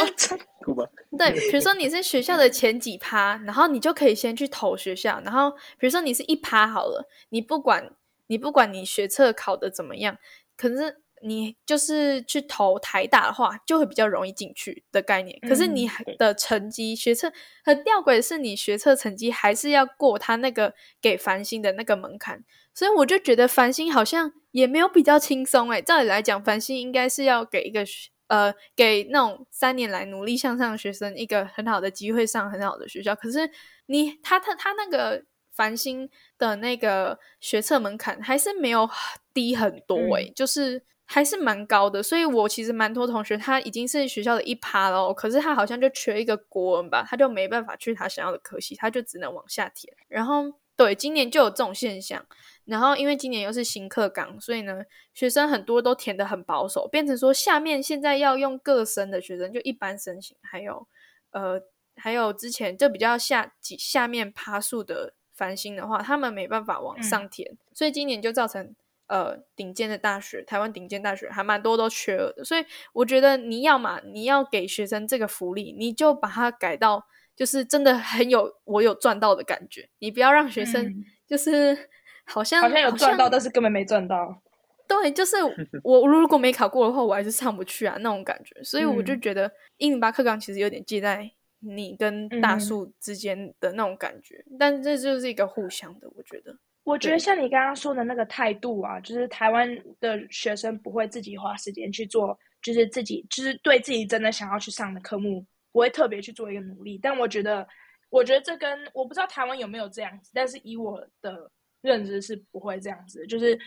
[1.17, 7.91] 对，比如说你是学校的前几趴，然后你就可以先去投学校，然后比如说你是一趴好了，你不管。
[8.31, 10.15] 你不管你学测考的怎么样，
[10.55, 15.39] 可是你就是去投台大的话，就会比较容易进去的概念。
[15.49, 15.89] 可是你
[16.19, 22.45] 的成绩、嗯、学测很吊诡，是你学测成绩还是要过他那个给繁星的那个门槛。
[22.71, 25.81] 所以我就觉得繁星好像也没有比较轻松诶。
[25.81, 27.83] 照理来讲，繁星应该是要给一个
[28.29, 33.13] 呃给那种三年来努力向上的学生一个很好的机会上很好的学校。
[33.13, 33.51] 可是
[33.85, 35.25] 你他他他那个。
[35.51, 38.89] 繁星的那个学测门槛还是没有
[39.33, 42.01] 低很多诶、欸，嗯、就是还是蛮高的。
[42.01, 49.93] 所以我其实蛮多同学他已经是学校的一趴了，可是他好像就缺一个国文吧，他就没办法去他想要的科系，他就只能往下填。
[50.07, 50.45] 然后
[50.79, 52.25] 对，今年就有这种现象。
[52.63, 60.87] 然后因为今年又是新课纲，所以呢，学生很多都填的很保守，变成说下面现在要用各生的学生就一般申请，还有
[61.31, 61.61] 呃
[61.97, 65.15] 还有之前就比较下几下面爬数的。
[65.33, 68.75] 繁星的话，他们没办法往上填，嗯、所以今年就造成
[69.07, 77.07] 呃顶尖的大学，台湾顶尖大学还蛮多都缺额的，所以我觉得你要嘛，你要给学生这个福利，你就把它改到
[77.39, 80.93] 就是真的很有我有赚到的感觉，你不要让学生
[81.25, 81.89] 就是
[82.25, 84.41] 好像、嗯、好像有赚到，但是根本没赚到。
[84.85, 85.37] 对，就是
[85.81, 96.53] 我如果没考过的话，我还是上不去啊那种感觉，所以我就觉得一零八课纲其实有点介在你跟大树之间的那种感觉，嗯、但这就是一个互相的，我觉得。
[96.83, 99.69] 我觉得像你刚刚说的那个态度啊，就是台湾
[100.01, 106.99] 的学生不会自己花时间去做，就是自己就是对自己真的想要去上的科目，不会特别去做一个努力。
[107.01, 107.67] 但我觉得，
[108.09, 111.51] 我觉得这跟我不知道台湾有没有这样子，但是以我的
[111.81, 113.59] 认知是不会这样子，就是。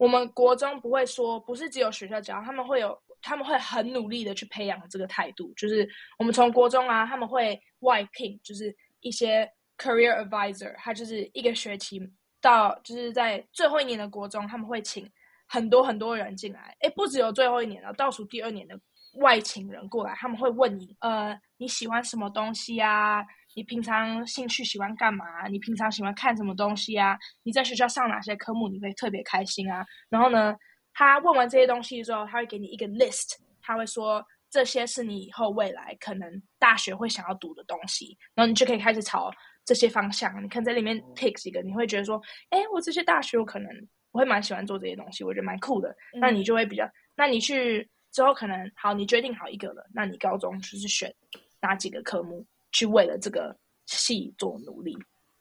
[0.00, 5.52] 我们国中不会说，不是只有学校教，他们会有，他们会很努力的去培养这个态度。
[5.58, 5.86] 就是
[6.18, 9.46] 我们从国中啊，他们会外聘，就是一些
[9.76, 12.00] career advisor，他就是一个学期
[12.40, 15.06] 到，就是在最后一年的国中，他们会请
[15.46, 16.74] 很多很多人进来。
[16.80, 18.80] 诶，不只有最后一年了，倒数第二年的
[19.16, 23.22] 外请人过来，他们会问你，呃，你喜欢什么东西啊？
[23.54, 25.46] 你平常兴趣喜欢干嘛？
[25.48, 27.18] 你平常喜欢看什么东西啊？
[27.42, 29.84] 你在学校上哪些科目你会特别开心啊？
[30.08, 30.56] 然后呢，
[30.94, 39.30] 他问完这些东西之后，他会给你一个 list，他会说这些是你以后未来可能大学会想要读的东西，然后你就可以开始朝
[39.66, 40.42] 这些方向。
[40.42, 42.18] 你看在里面 pick 一个，你会觉得说，
[42.48, 43.70] 哎，我这些大学我可能
[44.12, 45.90] 我会蛮喜欢做这些东西，我觉得蛮酷的。
[46.14, 51.14] 嗯、那你就会比较，那你去之后可能好，你决定好一个了，那你高中就是选
[51.60, 52.46] 哪几个科目？
[52.72, 53.52] 去为了这个
[53.86, 54.96] 系做努力，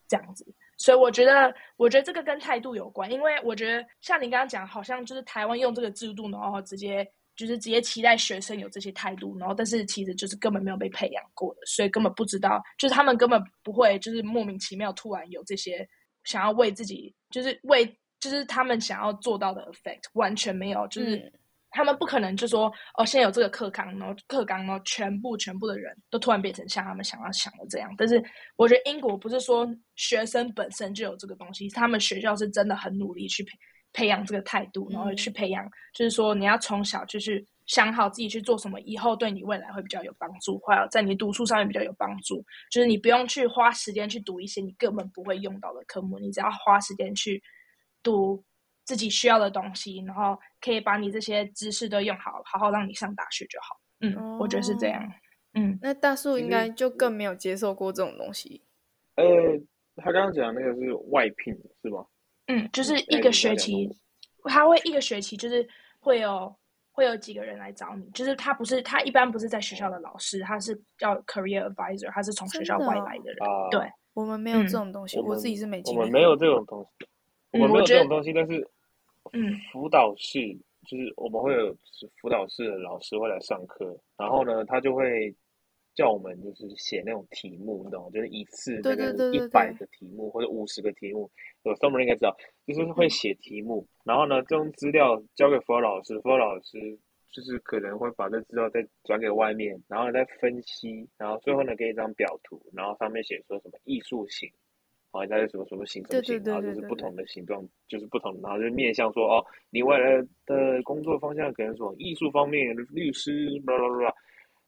[0.07, 0.43] 这样子，
[0.79, 15.87] 所以我觉得，我觉得这个跟态度有关，因为我觉得像你刚刚讲，好像就是台湾用这个制度，然后直接就是直接期待学生有这些态度，然后但是其实就是根本没有被培养过的，所以根本不知道，就是他们根本不会，就是莫名其妙突然有这些
[16.23, 17.85] 想要为自己，就是为
[18.19, 21.31] 就是他们想要做到的 effect，完全没有，就是。
[21.71, 22.65] 嗯他们不可能就说
[22.97, 27.93] 哦，现在有这个课纲，然后课纲，然后全部全部的人都突然变成像他们想要想的这样。
[27.95, 28.19] 但是
[28.55, 33.51] 我觉得英国不是说学生本身就有这个东西，他们学校是真的很努力去培
[33.93, 42.43] 培养这个态度，然后去培养，就是说你要从小就是想好自己去做什么，以后对你未来会比较有帮助，或者在你读书上面比较有帮助。
[42.71, 47.39] 就是你不用去花时间去读一些你根本不会用到的科目，你只要花时间去
[48.01, 48.43] 读。
[48.89, 53.79] 自己需要的东西，然后可以把你这些知识都用好，好好让你上大学就好。
[53.99, 54.99] 嗯，哦、我觉得是这样。
[55.53, 58.63] 嗯，那大树应该就更没有接受过这种东西。
[59.13, 59.23] 呃，
[59.97, 62.03] 他刚刚讲那个是外聘是吧？
[62.47, 63.87] 嗯，就是一个学期，
[64.45, 66.51] 他会一个学期就是会有
[66.91, 73.35] 会有几个人来找你，就是他不是他一般不是在学校的老师，他是叫 career advisor，他是从学校外来的人。
[73.37, 76.05] 的哦、对，我们没有这种东西，嗯、我自己是没经历过。
[76.05, 77.05] 我们没有这种东西，
[77.51, 78.67] 我们没有这种东西，但是。
[79.33, 80.39] 嗯，辅导室
[80.87, 81.75] 就是我们会有
[82.21, 85.35] 辅导室的老师会来上课，然后呢，他就会
[85.93, 88.09] 叫我们就是写那种题目，你懂吗？
[88.11, 91.29] 就是一次那个一百个题目或者五十个题目，
[91.63, 96.97] 有 summer 应该知道，就是会写题目，然后呢，这种资料交给辅导老师，辅导老师
[97.31, 104.49] 就是可能会把这资料再转给外面，然后再分析，然后最后呢给一张表图，然后上面写说什么艺术型。
[105.11, 113.49] 好，它是什么什么形成型，然后就是不同的形状，就是不同，然后就面向说哦，你未来的工作方向可能说艺术方面，律师，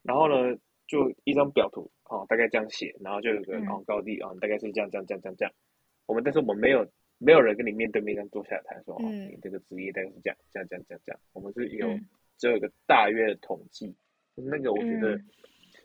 [0.01, 5.53] 然后呢，就一张表图，哦，大概这样写，然后就有个哦高低啊，大概是这样这样这样这样这样。
[6.07, 6.83] 我们但是我们没有
[7.19, 11.21] 没有人跟你面对面这样坐下来谈说哦，你这个职业大概是这样这样这样这样这样。
[11.33, 11.87] 我们是有
[12.39, 13.95] 只有一个大约的统计，
[14.33, 15.21] 那个我觉得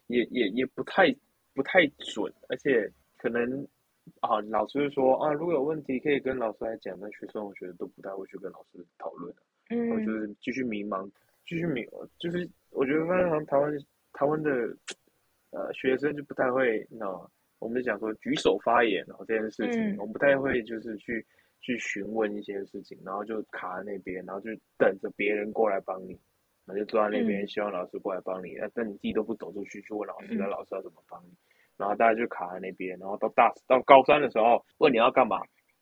[0.06, 1.14] 也也也不太
[1.54, 3.68] 不太准，而且可能。
[4.20, 6.96] 啊，老师说啊，如果有问题可以跟老师来讲。
[7.00, 9.34] 那学生我觉得都不太会去跟老师讨论，
[9.70, 11.10] 嗯，我就是继续迷茫，
[11.46, 11.84] 继续迷，
[12.18, 13.78] 就是我觉得，好像台湾
[14.12, 14.50] 台湾的
[15.50, 17.06] 呃学生就不太会，那
[17.58, 21.24] 我们就讲说举手发言，然后这件事情，嗯、我们不太会就是去
[21.60, 26.12] 去询问一些事情，然后就卡在那边，然后就等着别人过来帮你，
[26.64, 31.34] 然后就坐在那边，希望老师过来帮你，那但、嗯、你自己都不走出去去问老师，那、嗯、老师要怎么帮你？
[31.76, 35.38] 然后大家就卡在那边，然后到大到高三的时候，问你要干嘛？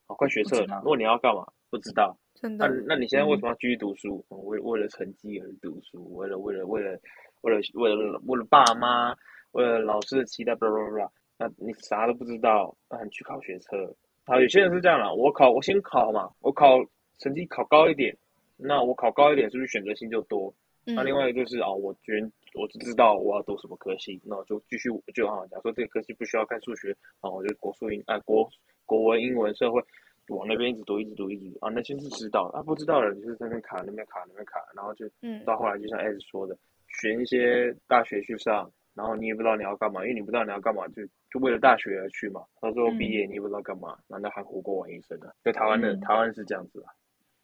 [0.06, 1.46] 啊，快学测了，问你要干嘛？
[1.70, 2.16] 不知道。
[2.34, 2.68] 真的。
[2.68, 4.24] 那那你现在为什么要继续读书？
[4.28, 6.98] 嗯、为为了成绩而读书，为了为了为了
[7.42, 9.14] 为了为了为了爸妈，
[9.52, 11.08] 为了老师的期待，巴拉巴拉。
[11.38, 13.94] 那你啥都不知道，那你去考学测。
[14.26, 16.78] 好，有些人是这样啦，我考我先考嘛，我考
[17.18, 18.16] 成绩考高一点，
[18.56, 20.52] 那我考高一点是不是选择性就多？
[20.86, 22.30] 嗯、那另外一个就是啊，我觉得。
[22.54, 28.48] 我只知道我要读什么科系，那我就继续就啊，假如说这个科系不需要看数学啊，我就国数英啊国
[28.86, 29.82] 国文、英文、社会
[30.28, 31.70] 往那边一直读，一直读，一直读啊。
[31.74, 35.04] 那些是知道，啊不知道的人就是在那边卡，那边卡，那边卡，然后就
[35.44, 36.56] 到后来就像 S 说的，
[37.00, 42.44] 选一些大学去上，然后你也不知道你要干嘛，因为你不知道你要干嘛，就就为了大学而去嘛。
[42.60, 45.30] 到时候毕业你也不知道干嘛，难道还活过完一生呢？
[45.42, 46.92] 在台湾的、嗯、台湾是这样子啊。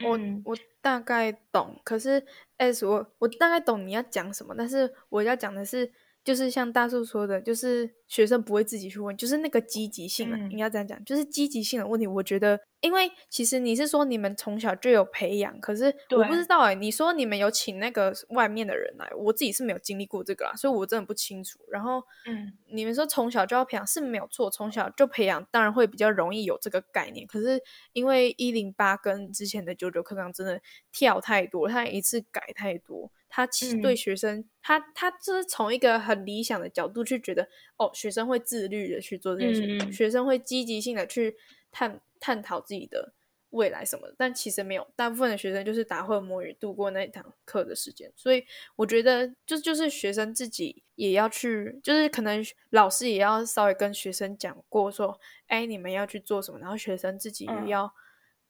[0.05, 2.25] 我我大概懂，可是
[2.57, 5.93] S 我我大概懂你要讲什么，但是我要讲的是。
[6.23, 12.07] 就是像大树说的，就是学生不会自己去问，就是那个积极性啊，应该这样讲，就是积极性的问题。
[12.07, 21.59] 我觉得，因为其实你是说你们从小就有培养，可是我不知道哎、欸，你说你们有请那个外面的人来，我自己是没有经历过这个啦，所以我真的不清楚。
[21.71, 27.27] 然后，嗯，你们说从小就要培养是没有错，从小就培养当然会比较容易有这个概念。
[27.27, 27.63] 可是
[27.95, 30.61] 因为一零八跟之前的九九课纲真的
[30.93, 33.11] 跳太多，他一次改太多。
[33.31, 41.37] 他其实对学生，嗯、他他就是从一个很理想的角度去觉得，哦，学生会自律的去做这件事，嗯、学生会积极性的去
[41.71, 43.15] 探探讨自己的
[43.51, 44.15] 未来什么的。
[44.19, 48.13] 但其实没有，大部分的学生就是打混摸鱼度过那一堂课的时间。
[48.17, 57.95] 所以我觉得，就就是学生自己也要去，就是可能老师也要稍微跟学生讲过，说，哎，你们要去做什么，然后学生自己也要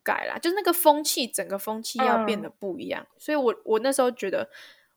[0.03, 3.07] 改啦，嗯、就是那个风气，整个风气要变得不一样。
[3.11, 4.49] 嗯、所以我我那时候觉得。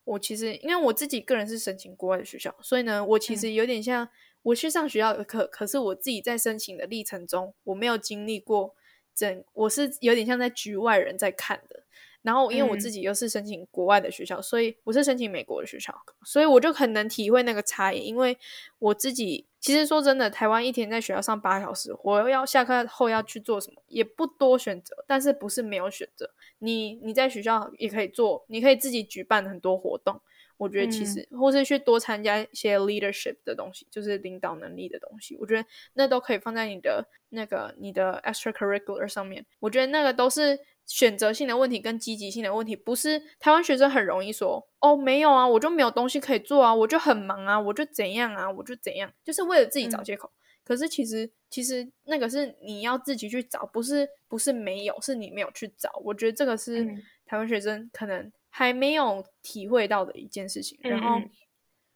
[0.06, 4.10] 我其实，因为我自己个人是申请国外的学校，所以呢，我其实有点像
[4.42, 8.76] 我去上学校的课，可是我自己在申请的历程中，我没有经历过
[9.16, 11.84] 整，我是有点像在局外人在看的。
[12.24, 18.00] 然后，因为我自己又是申请国外的学校，嗯、所以我是申请美国的学校，所以我就很能体会那个差异。
[18.00, 18.38] 因为
[18.80, 26.32] 我自己其实说真的，台湾一天在学校上八小时，我要下课后要去做什么也不多选择，但是不是没有选择。
[26.60, 30.22] 你你在学校也可以做，你可以自己举办很多活动。
[30.56, 35.36] 我觉得其实，嗯、或是去多参加一些 leadership 的东西，就是领导能力的东西。
[35.42, 39.46] 我觉得那都可以放在你的那个你的 extracurricular 上面。
[39.60, 40.58] 我觉得那个都是。
[40.86, 50.28] 选择性的问题跟积极性的问题，不是台湾学生很容易说哦，没有啊，我就没有东西可以做啊，我就很忙啊，我就怎样啊，我就怎样，就是为了自己找借口。
[50.28, 55.92] 嗯、可是其实其实那个是你要自己去找，不是不是没有，是你没有去找。
[56.04, 56.86] 我觉得这个是
[57.26, 60.78] 台湾学生可能还没有体会到的一件事情。
[60.84, 61.22] 嗯、然后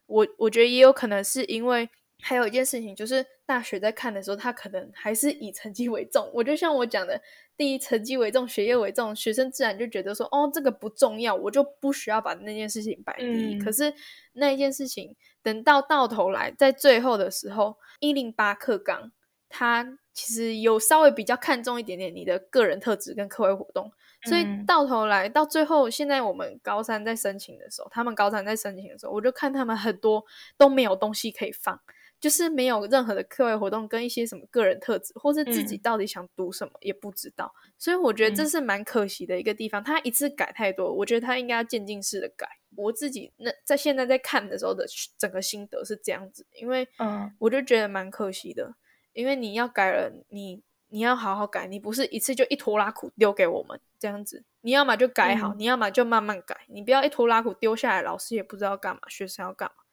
[0.05, 1.89] 我我觉得也有可能是因为。
[2.19, 6.29] 还有一件事情，就是大学在看的时候，他可能还是以成绩为重。
[6.33, 7.21] 我就像我讲的，
[7.55, 13.55] 第一成绩为重，学业为重，学生自然就觉得说，哦，这个不重要，我就不需要把那件事情摆第一。
[13.55, 13.93] 嗯、可是
[14.33, 19.11] 那一件事情，等到到头来，在最后的时候，一零八课纲，
[19.47, 23.91] 他其实有稍微比较看重一点点你的个人特质跟课外活动。
[24.23, 30.25] 所以到头来，到最后，现在我们高三在申请的时候，他们高三在申请的时候，我就看他们很多
[30.57, 31.79] 都没有东西可以放。
[32.19, 39.81] 就是没有任何的课外活动跟一些什么个人特质，或是自己到底想读什么也不知道，嗯、所以我觉得这是蛮可惜的一个地方。
[39.81, 42.47] 嗯、他一次改太多，我觉得他应该要渐进式的改。
[42.75, 44.85] 我自己那在现在在看的时候的
[45.17, 48.75] 整个心得是这样子，因为嗯，我就觉得蛮可惜的，
[49.13, 59.83] 因为你要改了，你你要好好改，你不是一次就一拖拉苦丢给我们这样子，你要么就改好，嗯、你要么就慢慢改，你不要一拖拉苦丢下来，老师也不知道干嘛，学生要干嘛。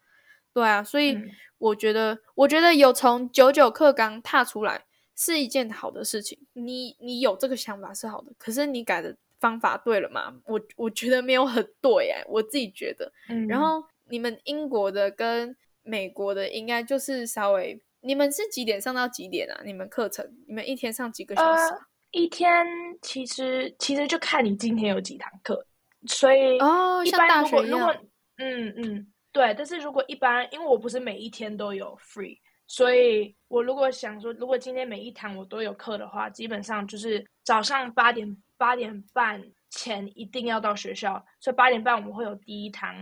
[0.55, 1.19] 对啊，所以
[1.59, 4.85] 我觉得，嗯、我觉得有从九九课纲踏出来
[5.17, 6.38] 是一件好的事情。
[6.53, 10.33] 你你有这个想法是好的，可是你改的方法对了吗？
[10.47, 13.12] 我我觉得没有很对哎，我自己觉得。
[13.29, 19.61] 嗯、然后你们英国的跟美国的应该就是稍微，你们是几点上到几点啊？
[19.64, 21.62] 你们课程，你们一天上几个小时？
[21.73, 21.81] 呃、
[22.12, 22.64] 一天
[23.03, 25.67] 其实其实就看你今天有几堂课，
[26.07, 27.93] 所以哦，像大学一样，
[28.37, 28.75] 嗯嗯。
[28.77, 42.94] 嗯对，但是如果一般，因为我不是每一天都有 free，所以我如果想说，如果今天每一堂我都有课的话，基本上就是早上八点八点半前一定要到学校，所以八点半我们会有第一堂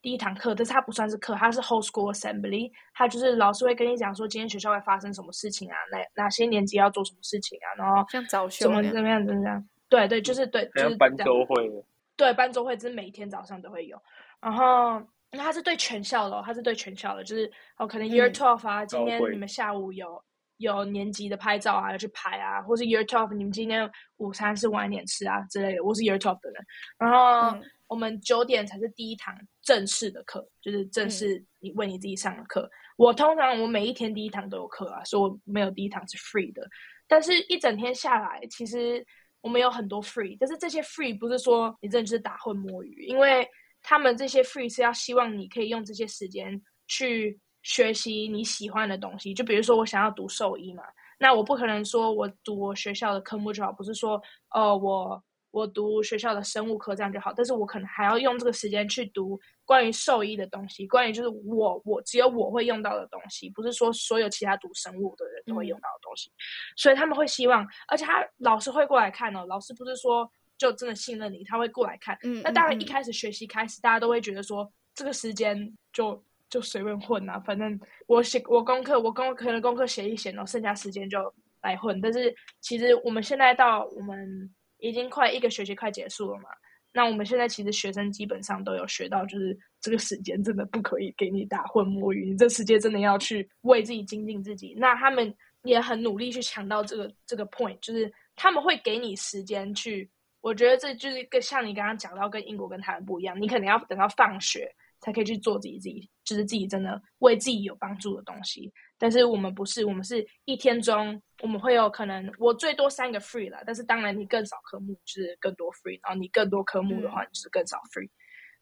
[0.00, 11.68] 第一堂课，但是它不算是课，它是 whole school assembly，它就是老师会跟你讲说今天学校会发生什么事情啊，哪哪些年级要做什么事情啊，然后像早修怎么怎么样怎么样，对对，就是对，就是班周会，
[12.16, 14.00] 对班周会，就是每天早上都会有，
[14.40, 15.02] 然后。
[15.34, 20.22] 那他是对全校的，哦，他是对全校的，就是哦，可能 Year Twelve 啊，嗯、今天你们下午有
[20.58, 25.82] 有年级的拍照啊，要去拍啊，或是 Year Twelve 你们今天午餐是晚点吃啊之类的。
[25.82, 26.62] 我是 Year Twelve 的人，
[26.98, 32.60] 然后、嗯、我们九点才是第一堂正式的课，就是正式你为你自己上的课。
[32.60, 36.68] 嗯、我通常我每一天第一堂都有课啊，所以我没有第一堂是 free 的。
[37.08, 39.02] 但是一整天下来，其实
[39.40, 43.48] 我们有很多 free，但是这些 free 不是说你真的就是打混摸鱼，因为。
[43.82, 50.82] 他们这些 free 是要希望你可以用这些时间去学习你喜欢的东西，就比如说我想要读兽医嘛，
[51.18, 54.20] 那我不可能说我读我学校的科目就好，不是说
[54.50, 66.40] 哦我我读学校的生物科这样就好，但是我可能还要用这个时间去读关于兽医的东西，关于就是我我只有我会用到的东西，不是说所有其他读生物的人都会用到的东西，嗯、
[66.76, 70.28] 所以他们会希望，而且他老师会过来看哦，老师不是说
[70.62, 72.16] 就真的信任你，他会过来看。
[72.22, 75.56] 嗯，那当然一开始学习开始，大家都会觉得说这个时间
[75.92, 76.22] 就。
[76.52, 81.18] 就随便混啊，反正我写我功课，我功可能功课写一写，然后剩下时间就
[81.62, 81.98] 来混。
[82.02, 86.50] 但是其实我们现在到我们已经快一个学期快结束了嘛，
[86.92, 94.74] 那我们现在其实学生基本上都有学到，就是这个时间真的不可以给你打混摸鱼，你这时间真的要去为自己精进自己。
[94.76, 100.06] 那他们也很努力去抢到这个这个 point，就是他们会给你时间去。
[100.42, 104.70] 我觉得这就是跟像你刚刚讲到，跟英国跟台湾不一样，你可能要等到放学。
[105.04, 108.72] 才可以去做自己自己，就是自己真的为自己有帮助的东西。
[108.96, 113.64] 但是我们不是，我们是一天中我们会有可能，我最多三个 free 了。
[113.66, 118.08] 但是当然你更少科目就是更多 free，然后你更多科目的话就是更少 free。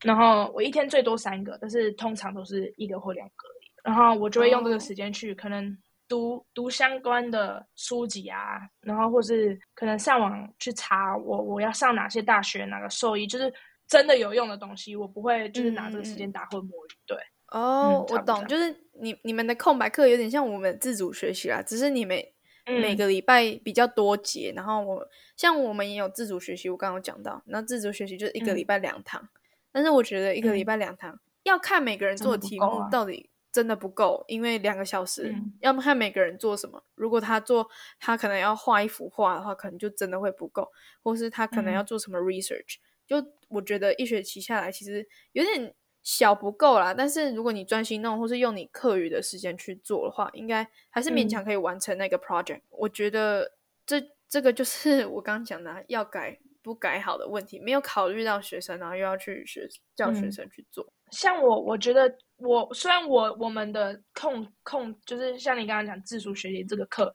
[0.03, 3.47] 然后我一天最多三个，但是通常都是一个或两个。
[3.85, 5.76] 然后我就会用这个时间去可能
[6.11, 13.50] 读读相关的书籍啊，然后或是可能上网去查我我要上哪些大学，哪个兽医就是。
[13.90, 16.90] 真的有用的东西，我不会就是拿这个时间打混摸鱼。
[17.04, 22.32] 对，哦，我懂，就是你你们的空白课有点像我们自主学习啦，只是你每、
[22.66, 25.04] 嗯、每个礼拜比较多节，然后我
[25.36, 29.28] 像我们也有自主学习，我刚刚讲到，那自主学习就是一个礼拜两堂，嗯、
[29.72, 40.68] 但是我觉得一个礼拜两堂、嗯、要看每个人做的题目到底真的不够，啊、因为两个小时，嗯、要么看每个人做什么，如果他做他可能要画一幅画的话，可能就真的会不够，
[41.03, 42.76] 或是他可能要做什么 research。
[42.76, 43.16] 嗯就
[43.48, 52.59] 我觉得一学期下来其实有点小不够啦，但是如果你专心弄，或是用你课余的时间去做的话，应该还是勉强可以完成那个 project。
[52.59, 60.84] 嗯、我觉得这这个就是我刚刚讲的要改不改好的问题，没有考虑到学生，然后又要去学叫学生去做。
[60.84, 67.12] 嗯、像我，我觉得我虽然我我们的控控就是像你刚刚讲自主学习这个课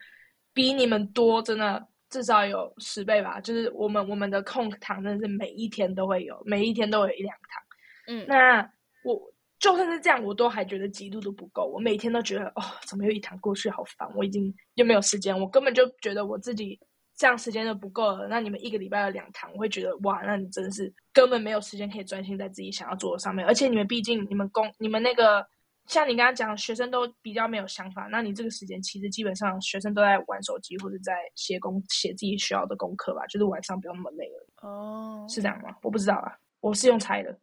[0.54, 1.88] 比你们多，真的。
[2.08, 7.64] 至少有十倍吧，就是我们我们的控堂真的是每一天都会有，每一天都有一两堂。
[8.08, 8.62] 嗯，那
[9.04, 9.20] 我
[9.60, 11.66] 就算是这样，我都还觉得极度都不够。
[11.66, 14.08] 我每天都觉得，哦，怎么又一堂过去，好烦！
[14.16, 16.80] 我已经又没有时间，我根本就觉得我自己
[17.16, 18.28] 这样时间就不够了。
[18.28, 23.46] 那你们一个礼拜有两堂，我会觉得哇，那你真的是根本没有时间可以专心在自己想要做的上面。
[23.46, 25.48] 而且你们毕竟你们工你们那个。
[25.88, 34.68] 像你刚刚讲，学生都比较没有想法，那你这个时间其实基本上学生都在玩手机或者在写工写自己需要的功课吧，就是晚上不用那么累了。
[34.68, 35.76] 哦，是这样吗？
[35.84, 37.38] 我不知道啊，我是用猜的。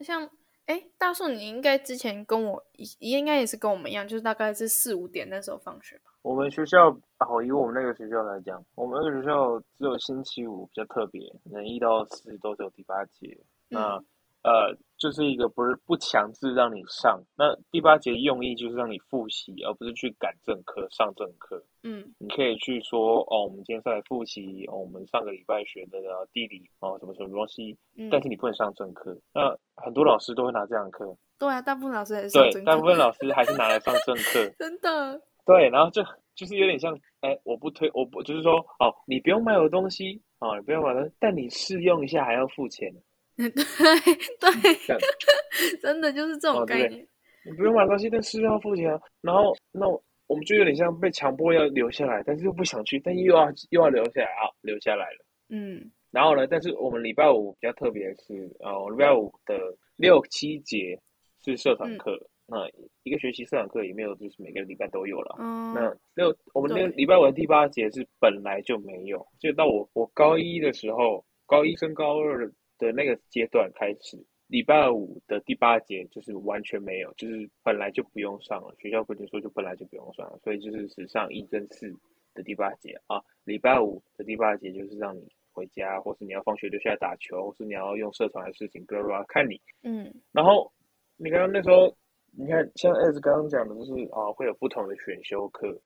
[0.00, 0.28] 像
[0.66, 2.60] 哎，大树，你应该之前跟我
[2.98, 6.10] 应该也是跟我们一样，就是大概是四五点那时候放学吧。
[6.24, 13.38] 我们学校好，以我们那个学校来讲，我们那个学校只有星期五比较特别，能一到四都是有第八节。
[13.68, 14.04] 那、嗯
[14.42, 21.62] 呃，就是一个不是不强制让你上，那第八节用意就是让你复习，而不是去赶正课上正课。
[21.82, 25.98] 嗯，你可以去说哦，我们今天上来复习哦，我们上个礼拜学的
[26.32, 29.14] 地理哦，什么什么东西，嗯、但是你不能上正课。
[29.34, 31.14] 那很多老师都会拿这样的课。
[31.38, 32.30] 对啊，大部分老师还是。
[32.30, 34.48] 对，大部分老师还是拿来上正课。
[34.58, 35.20] 真的。
[35.44, 36.02] 对，然后就
[36.34, 42.92] 就是有点像，哎，我不推，我不就是说，哦，你不用买我的东西啊、哦，你不用买的，但你试用一下还要付钱。
[43.36, 44.98] 对 对，
[45.82, 47.02] 真的就是这种概念。
[47.02, 47.06] 哦、
[47.44, 49.00] 你不用买东西，但是要付钱啊。
[49.20, 49.88] 然后，那
[50.26, 55.24] 我们就有点像被强迫要留下来，但是又不想去，但又要又要留下来啊，留下来了。
[55.50, 55.90] 嗯。
[56.10, 56.46] 然后呢？
[56.46, 59.58] 但是我们礼拜五比较特别的是，呃，礼拜五的
[59.96, 60.96] 六七节
[61.44, 62.12] 是社团课。
[62.12, 62.68] 嗯、那
[63.02, 65.36] 一个学期社团课也没有，就是每个礼拜都有了。
[65.38, 65.74] 嗯。
[65.74, 72.52] 那六我们那个礼拜五的第八节是本来就没有，就到我我高一的时候，高一升高二。
[72.76, 74.18] 的那个阶段开始，
[74.48, 78.74] 礼拜五的第八节就是完全没有，就是本来就不用上了。
[78.80, 81.88] 学校规定说就本来就不用上了，所以就是只上一跟四
[82.34, 83.22] 的第八节啊。
[83.44, 85.22] 礼拜五的第八节就是让你
[85.52, 89.58] 回家，或是你要放学留下来打球，或是你要用社团的事情，不要看你。
[89.84, 90.12] 嗯。
[90.32, 90.70] 然后
[91.16, 91.96] 你刚刚那时候，
[92.36, 95.80] 你看像 S 刚刚讲的，就是啊，会有不同的选修课。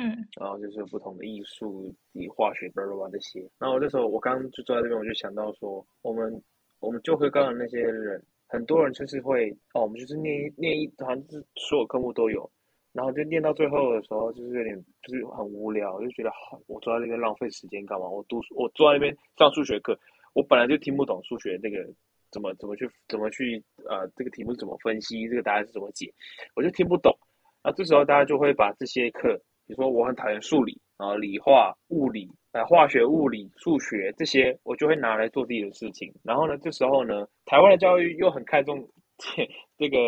[0.00, 3.40] 嗯，然后就是不同的艺术、以化学、巴拉巴拉这些。
[3.58, 6.40] 然后我那时候，我刚刚就坐在这边，我就想到说，我们
[6.78, 12.48] 我们就会刚刚那些人，很多人就是会哦，我们就是念一念一，好像是所有科目都有，
[12.92, 18.08] 然后就念到最后的时候，就是有点就是很无聊，就觉得好，我坐在那边浪费时间干嘛？
[18.08, 19.98] 我读我坐在那边上数学课，
[20.32, 21.84] 我本来就听不懂数学这个
[22.30, 26.12] 怎么怎么去怎么去呃这个题目怎么分析，这个答案是怎么解，
[26.54, 27.16] 我就听不懂。
[27.62, 29.40] 那这时候大家就会把这些课。
[29.66, 36.10] 比如说我很讨厌数理，然后理化、物理、呃化学、物理、数学这些，我就会拿来做自己的事情。
[36.24, 38.88] 然后呢，这时候呢，台湾的教育又很看重
[39.76, 39.98] 这个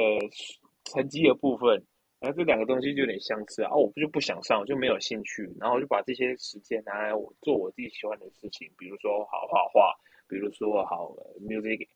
[0.85, 1.75] 成绩的部分，
[2.21, 3.77] 然后这两个东西就有点相似啊。
[3.77, 9.93] 我不就不想上，我就没有兴趣，然后我就把这些时间拿来我做我自己喜欢的事情，比如说好画画，
[10.27, 11.15] 比如说好
[11.47, 11.87] music，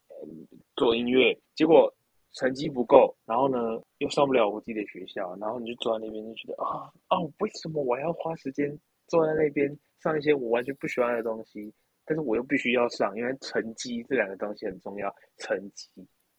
[0.76, 1.94] 做音乐，结果。
[2.36, 11.72] 成绩不够，然后呢，又上不了我自己的学校，然后你就坐在那边就觉得啊啊，为什么我要花时间坐在那边上一些我完全不喜欢的东西？
[12.04, 15.14] 但是我又必须要上，因为成绩这两个东西很重要。
[15.36, 15.88] 成绩，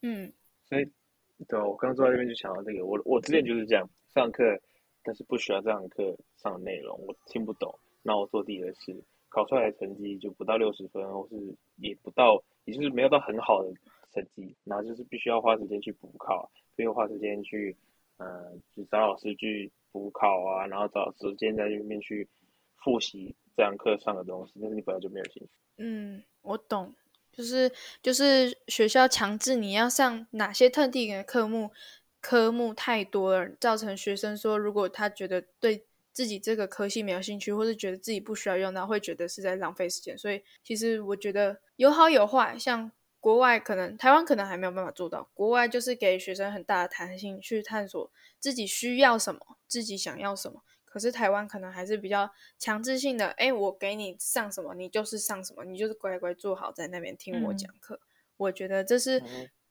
[0.02, 0.34] 嗯，
[0.68, 0.86] 所以
[1.48, 4.44] 对，我刚坐在那边就想到这个，我我之前就是这样上课，
[5.02, 7.74] 但是不喜欢这堂课上的内容，我听不懂，
[8.04, 8.94] 那我做自己的事，
[9.30, 13.72] 考出来的成绩就不到六十分，或是也不到，也就是没有到很好的。
[14.14, 17.76] 成绩，然后就是必须要花时间去补考，必须花时间去，
[18.16, 22.26] 呃，去找老师去补考啊，然后找时间在那边去
[22.78, 25.50] 复习这堂课上的东西，但是你本来就没有兴趣。
[25.80, 26.96] 嗯，我懂，
[27.34, 27.70] 就是
[28.02, 31.72] 就是学校强制你要上哪些特定的科目，
[32.22, 35.86] 科目太多了，造成学生说，如果他觉得对
[36.16, 40.18] 自己这个科系没有兴趣，或是觉得自己不需要用到，会觉得是在浪费时间。
[40.18, 42.92] 所以其实我觉得有好有坏，像。
[43.26, 45.32] 国外可能，台湾可能还没有办法做到。
[45.34, 50.62] 国外就是给学生很大的弹性去探索自己需要什么，自己想要什么。
[50.84, 57.96] 可是台湾可能还是比较强制性的，哎，我给你上什么，你就是上什么，你就是乖乖坐好在那边听我讲课。
[57.96, 58.06] 嗯、
[58.38, 59.20] 我觉得这是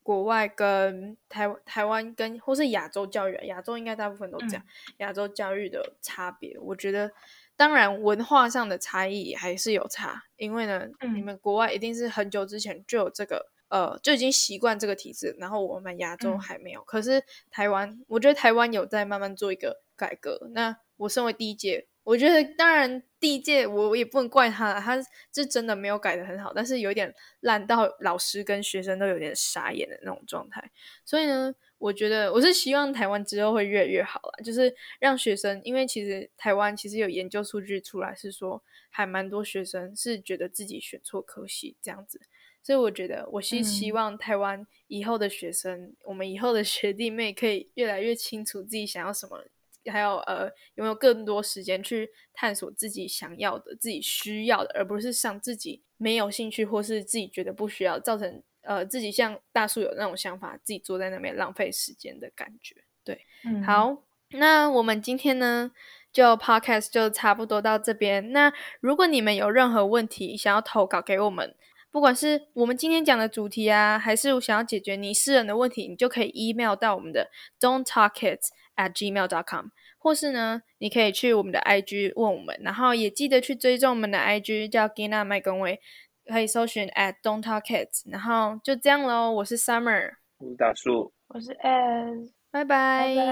[0.05, 4.62] 国外跟台台湾跟或是亚洲教育，亚洲应该大部分都这样，
[4.98, 7.11] 亚洲教育的差别，我觉得。
[7.57, 16.80] 当然，文化上的差异还是有差，因为呢，嗯、你们国外一定是很久之前就有这个，呃，就已经习惯这个体制，然后我们亚洲还没有。
[16.80, 20.48] 嗯、可是台湾，我觉得台湾有在慢慢做一个改革。
[20.50, 21.86] 那我身为第一届。
[22.05, 25.02] 我觉得当然第一届我也不能怪他，他
[25.32, 30.70] 是真的没有改的很好，但是有点烂到老师跟学生都有点傻眼的那种状态。
[31.05, 42.20] 所以呢，我觉得我是希望台湾之后会越来越好啦，就是让学生，因为其实台湾其实有研究数据出来是说，还蛮多学生是觉得自己选错科系这样子。
[42.62, 49.44] 所以我觉得我是希望台湾以后的学生，嗯、我们以后的学弟妹可以越来越清楚自己想要什么。
[49.91, 62.85] 还有呃，有没有更多时间去探索自己想要的、自己需要的，而不是上自己没有兴趣或是自己觉得不需要，造成呃自己像大树有那种想法，自己坐在那边浪费时间的感觉。
[63.05, 65.70] 对，嗯、好，那我们今天呢，
[66.12, 68.32] 就 podcast 就差不多到这边。
[68.32, 71.55] 那如果你们有任何问题想要投稿给我们，
[71.95, 77.30] 不管是我们今天讲的主题啊，还是想要解决你私人的问题，你就可以 email 到我们的
[77.61, 79.66] Don't Talk Kids at gmail dot com，
[79.97, 85.78] 或是呢，你可以去我们的 IG 问我们，然后也记得去追踪我们的 IG，叫 Gina 麦公威，
[86.26, 89.30] 可以搜寻 at Don't Talk Kids，然后就这样喽。
[89.30, 92.64] 我是 Summer，我是大树，我是 a n 拜。
[92.64, 93.24] 拜，拜。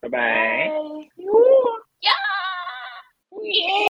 [0.00, 0.10] 拜，拜。
[0.10, 0.70] 拜。